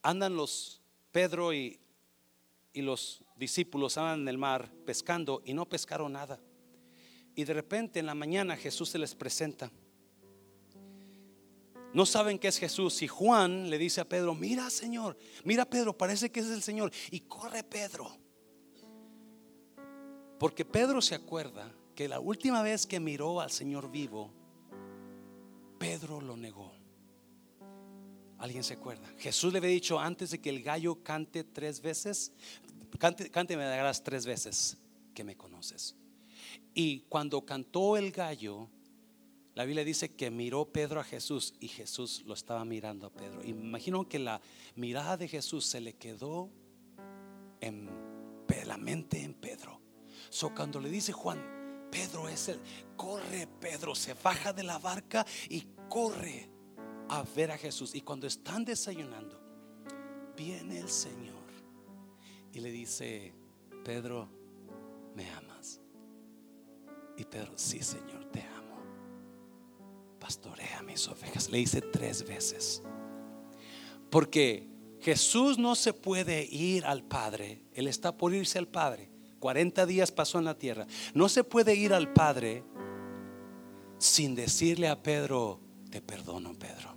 [0.00, 0.80] andan los
[1.12, 1.78] Pedro y,
[2.72, 6.40] y los discípulos andan en el mar pescando y no pescaron nada.
[7.34, 9.70] Y de repente en la mañana Jesús se les presenta.
[11.92, 13.02] No saben que es Jesús.
[13.02, 16.90] Y Juan le dice a Pedro, mira Señor, mira Pedro, parece que es el Señor.
[17.10, 18.10] Y corre Pedro.
[20.38, 24.32] Porque Pedro se acuerda que la última vez que miró al Señor vivo,
[25.78, 26.72] Pedro lo negó.
[28.38, 29.08] ¿Alguien se acuerda?
[29.18, 32.32] Jesús le había dicho antes de que el gallo cante tres veces,
[32.98, 34.76] cante, cante me darás tres veces
[35.14, 35.96] que me conoces.
[36.74, 38.68] Y cuando cantó el gallo,
[39.54, 43.42] la Biblia dice que miró Pedro a Jesús y Jesús lo estaba mirando a Pedro.
[43.42, 44.42] Imagino que la
[44.74, 46.50] mirada de Jesús se le quedó
[47.60, 47.88] en
[48.66, 49.80] la mente en Pedro.
[50.28, 51.55] So cuando le dice Juan,
[51.96, 52.60] Pedro es el,
[52.94, 56.46] corre Pedro, se baja de la barca y corre
[57.08, 57.94] a ver a Jesús.
[57.94, 59.40] Y cuando están desayunando,
[60.36, 61.46] viene el Señor
[62.52, 63.32] y le dice,
[63.82, 64.28] Pedro,
[65.14, 65.80] me amas.
[67.16, 68.76] Y Pedro, sí Señor, te amo.
[70.20, 71.48] Pastorea mis ovejas.
[71.48, 72.82] Le dice tres veces.
[74.10, 74.68] Porque
[75.00, 77.62] Jesús no se puede ir al Padre.
[77.72, 79.15] Él está por irse al Padre.
[79.46, 80.88] 40 días pasó en la tierra.
[81.14, 82.64] No se puede ir al Padre
[83.96, 86.96] sin decirle a Pedro, te perdono Pedro.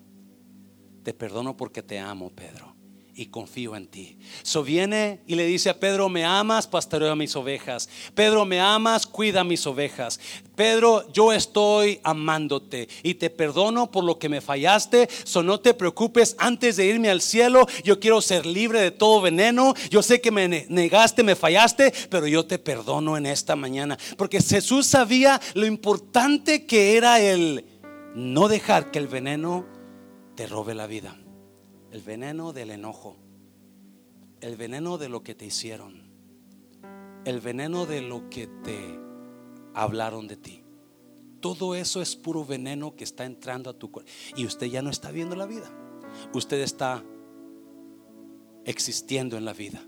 [1.03, 2.78] Te perdono porque te amo Pedro
[3.19, 4.17] y confío en ti.
[4.43, 7.89] So viene y le dice a Pedro, me amas, pastoreo mis ovejas.
[8.15, 10.21] Pedro, me amas, cuida mis ovejas.
[10.55, 15.09] Pedro, yo estoy amándote y te perdono por lo que me fallaste.
[15.25, 19.19] So no te preocupes, antes de irme al cielo, yo quiero ser libre de todo
[19.19, 19.73] veneno.
[19.89, 23.97] Yo sé que me negaste, me fallaste, pero yo te perdono en esta mañana.
[24.15, 27.65] Porque Jesús sabía lo importante que era el
[28.15, 29.65] no dejar que el veneno
[30.35, 31.17] te robe la vida
[31.91, 33.17] el veneno del enojo,
[34.41, 36.09] el veneno de lo que te hicieron,
[37.25, 38.99] el veneno de lo que te
[39.73, 40.63] hablaron de ti.
[41.39, 44.11] Todo eso es puro veneno que está entrando a tu cuerpo.
[44.35, 45.71] Y usted ya no está viendo la vida.
[46.33, 47.03] Usted está
[48.65, 49.81] existiendo en la vida.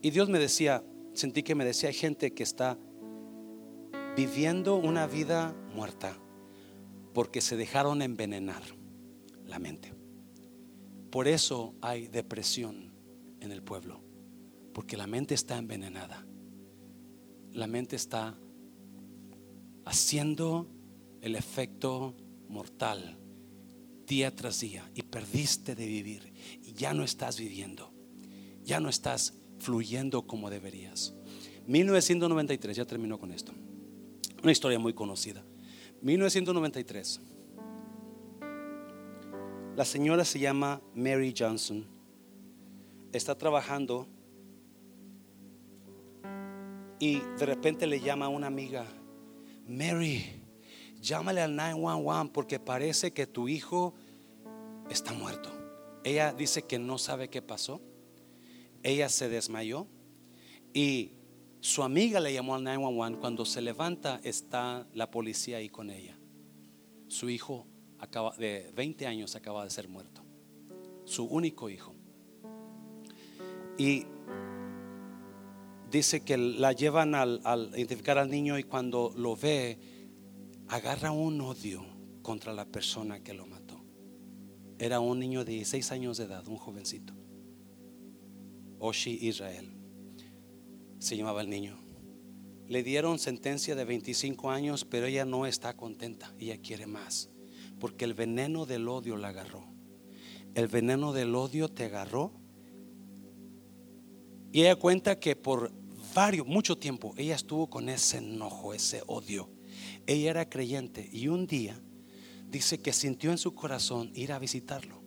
[0.00, 2.78] Y Dios me decía, sentí que me decía, hay gente que está
[4.16, 6.16] viviendo una vida muerta
[7.14, 8.62] porque se dejaron envenenar
[9.46, 10.01] la mente.
[11.12, 12.90] Por eso hay depresión
[13.40, 14.00] en el pueblo,
[14.72, 16.26] porque la mente está envenenada.
[17.52, 18.34] La mente está
[19.84, 20.70] haciendo
[21.20, 22.16] el efecto
[22.48, 23.18] mortal
[24.06, 26.32] día tras día y perdiste de vivir
[26.62, 27.92] y ya no estás viviendo,
[28.64, 31.12] ya no estás fluyendo como deberías.
[31.66, 33.52] 1993, ya terminó con esto.
[34.42, 35.44] Una historia muy conocida.
[36.00, 37.20] 1993.
[39.74, 41.86] La señora se llama Mary Johnson.
[43.10, 44.06] Está trabajando
[46.98, 48.84] y de repente le llama a una amiga,
[49.66, 50.42] Mary,
[51.00, 53.94] llámale al 911 porque parece que tu hijo
[54.90, 55.50] está muerto.
[56.04, 57.80] Ella dice que no sabe qué pasó.
[58.82, 59.86] Ella se desmayó
[60.74, 61.12] y
[61.60, 63.20] su amiga le llamó al 911.
[63.20, 66.18] Cuando se levanta está la policía ahí con ella.
[67.08, 67.66] Su hijo
[68.02, 70.22] acaba, de 20 años acaba de ser muerto.
[71.04, 71.94] Su único hijo.
[73.78, 74.04] Y
[75.90, 77.40] dice que la llevan al,
[77.76, 79.78] identificar al niño y cuando lo ve,
[80.68, 81.84] agarra un odio
[82.22, 83.80] contra la persona que lo mató.
[84.78, 87.14] Era un niño de 16 años de edad, un jovencito.
[88.80, 89.72] Oshi Israel.
[90.98, 91.78] Se llamaba el niño.
[92.66, 96.34] Le dieron sentencia de 25 años, pero ella no está contenta.
[96.38, 97.31] Ella quiere más
[97.82, 99.64] porque el veneno del odio la agarró.
[100.54, 102.32] El veneno del odio te agarró.
[104.52, 105.72] Y ella cuenta que por
[106.14, 109.50] varios, mucho tiempo, ella estuvo con ese enojo, ese odio.
[110.06, 111.76] Ella era creyente y un día
[112.46, 115.02] dice que sintió en su corazón ir a visitarlo.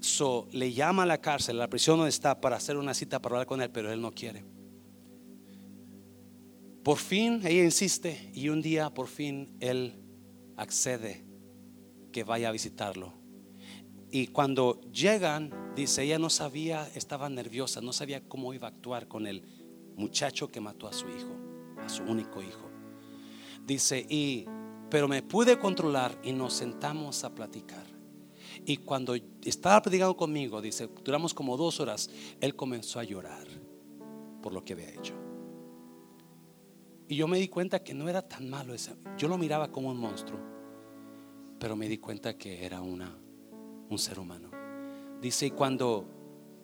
[0.00, 3.20] So, le llama a la cárcel, a la prisión donde está, para hacer una cita
[3.20, 4.46] para hablar con él, pero él no quiere.
[6.82, 10.00] Por fin ella insiste y un día por fin él
[10.56, 11.28] accede
[12.12, 13.12] que vaya a visitarlo.
[14.10, 19.06] Y cuando llegan, dice, ella no sabía, estaba nerviosa, no sabía cómo iba a actuar
[19.06, 19.44] con el
[19.96, 21.36] muchacho que mató a su hijo,
[21.78, 22.68] a su único hijo.
[23.66, 24.46] Dice, y
[24.90, 27.86] pero me pude controlar y nos sentamos a platicar.
[28.66, 33.46] Y cuando estaba platicando conmigo, dice, duramos como dos horas, él comenzó a llorar
[34.42, 35.14] por lo que había hecho.
[37.08, 38.94] Y yo me di cuenta que no era tan malo ese.
[39.16, 40.40] Yo lo miraba como un monstruo,
[41.60, 43.14] pero me di cuenta que era una,
[43.90, 44.50] un ser humano.
[45.20, 46.06] Dice, y cuando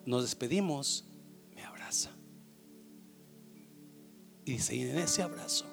[0.07, 1.05] nos despedimos,
[1.55, 2.09] me abraza.
[4.43, 5.65] Y dice, y en ese abrazo,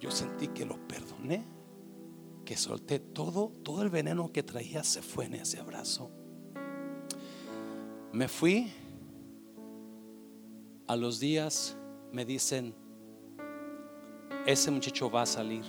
[0.00, 1.44] yo sentí que lo perdoné,
[2.46, 6.10] que solté todo, todo el veneno que traía se fue en ese abrazo.
[8.12, 8.72] Me fui,
[10.86, 11.76] a los días
[12.12, 12.74] me dicen,
[14.46, 15.64] ese muchacho va a salir,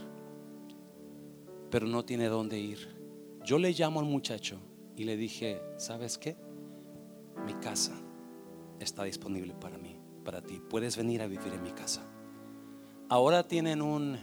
[1.70, 2.96] pero no tiene dónde ir.
[3.44, 4.60] Yo le llamo al muchacho
[4.96, 6.36] y le dije, ¿sabes qué?
[7.46, 7.94] Mi casa
[8.80, 10.62] está disponible para mí, para ti.
[10.70, 12.04] Puedes venir a vivir en mi casa.
[13.10, 14.18] Ahora tienen un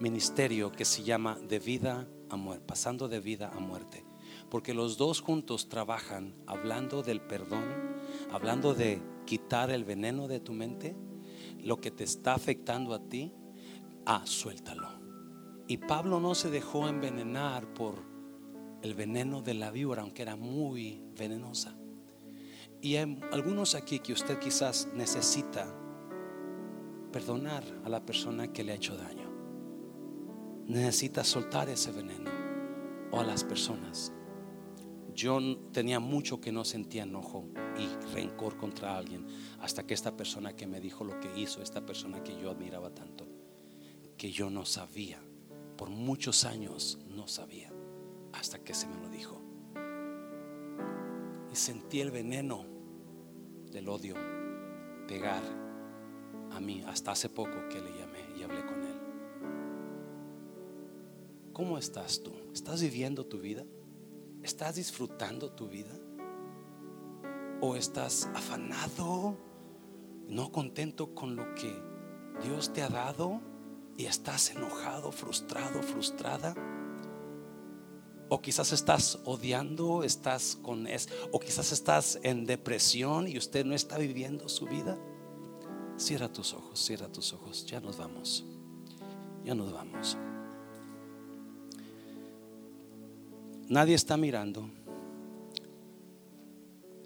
[0.00, 4.04] ministerio que se llama de vida a muerte, pasando de vida a muerte.
[4.50, 7.64] Porque los dos juntos trabajan hablando del perdón,
[8.32, 10.96] hablando de quitar el veneno de tu mente,
[11.62, 13.32] lo que te está afectando a ti,
[14.06, 14.97] ah, suéltalo.
[15.68, 17.96] Y Pablo no se dejó envenenar por
[18.80, 21.76] el veneno de la víbora, aunque era muy venenosa.
[22.80, 25.66] Y hay algunos aquí que usted quizás necesita
[27.12, 29.30] perdonar a la persona que le ha hecho daño.
[30.66, 32.30] Necesita soltar ese veneno
[33.10, 34.10] o a las personas.
[35.14, 35.38] Yo
[35.72, 37.44] tenía mucho que no sentía enojo
[37.76, 39.26] y rencor contra alguien
[39.60, 42.94] hasta que esta persona que me dijo lo que hizo, esta persona que yo admiraba
[42.94, 43.26] tanto,
[44.16, 45.20] que yo no sabía,
[45.78, 47.72] por muchos años no sabía,
[48.32, 49.40] hasta que se me lo dijo.
[51.52, 52.66] Y sentí el veneno
[53.70, 54.16] del odio
[55.06, 55.42] pegar
[56.50, 58.98] a mí hasta hace poco que le llamé y hablé con él.
[61.52, 62.32] ¿Cómo estás tú?
[62.52, 63.64] ¿Estás viviendo tu vida?
[64.42, 65.94] ¿Estás disfrutando tu vida?
[67.60, 69.36] ¿O estás afanado,
[70.26, 71.72] no contento con lo que
[72.42, 73.40] Dios te ha dado
[73.98, 76.54] y estás enojado, frustrado, frustrada?
[78.30, 83.74] O quizás estás odiando, estás con es, o quizás estás en depresión y usted no
[83.74, 84.96] está viviendo su vida.
[85.96, 87.66] Cierra tus ojos, cierra tus ojos.
[87.66, 88.44] Ya nos vamos.
[89.44, 90.16] Ya nos vamos.
[93.68, 94.70] Nadie está mirando.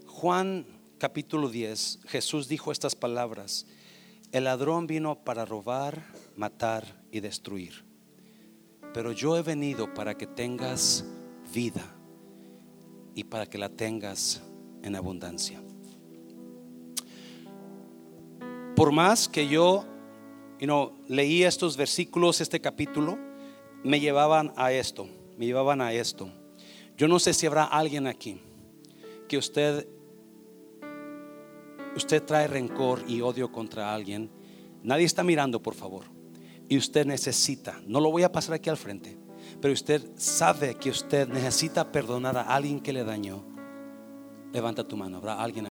[0.07, 0.67] Juan
[0.99, 3.67] capítulo 10, Jesús dijo estas palabras.
[4.31, 7.85] El ladrón vino para robar, matar y destruir.
[8.93, 11.05] Pero yo he venido para que tengas
[11.53, 11.85] vida
[13.15, 14.43] y para que la tengas
[14.83, 15.63] en abundancia.
[18.77, 19.85] Por más que yo
[20.61, 23.19] you leí estos versículos, este capítulo,
[23.83, 26.31] me llevaban a esto, me llevaban a esto.
[26.97, 28.41] Yo no sé si habrá alguien aquí
[29.29, 29.89] que usted
[31.97, 34.31] usted trae rencor y odio contra alguien.
[34.83, 36.05] Nadie está mirando, por favor.
[36.69, 39.19] Y usted necesita, no lo voy a pasar aquí al frente,
[39.61, 43.45] pero usted sabe que usted necesita perdonar a alguien que le dañó.
[44.53, 45.72] Levanta tu mano, habrá alguien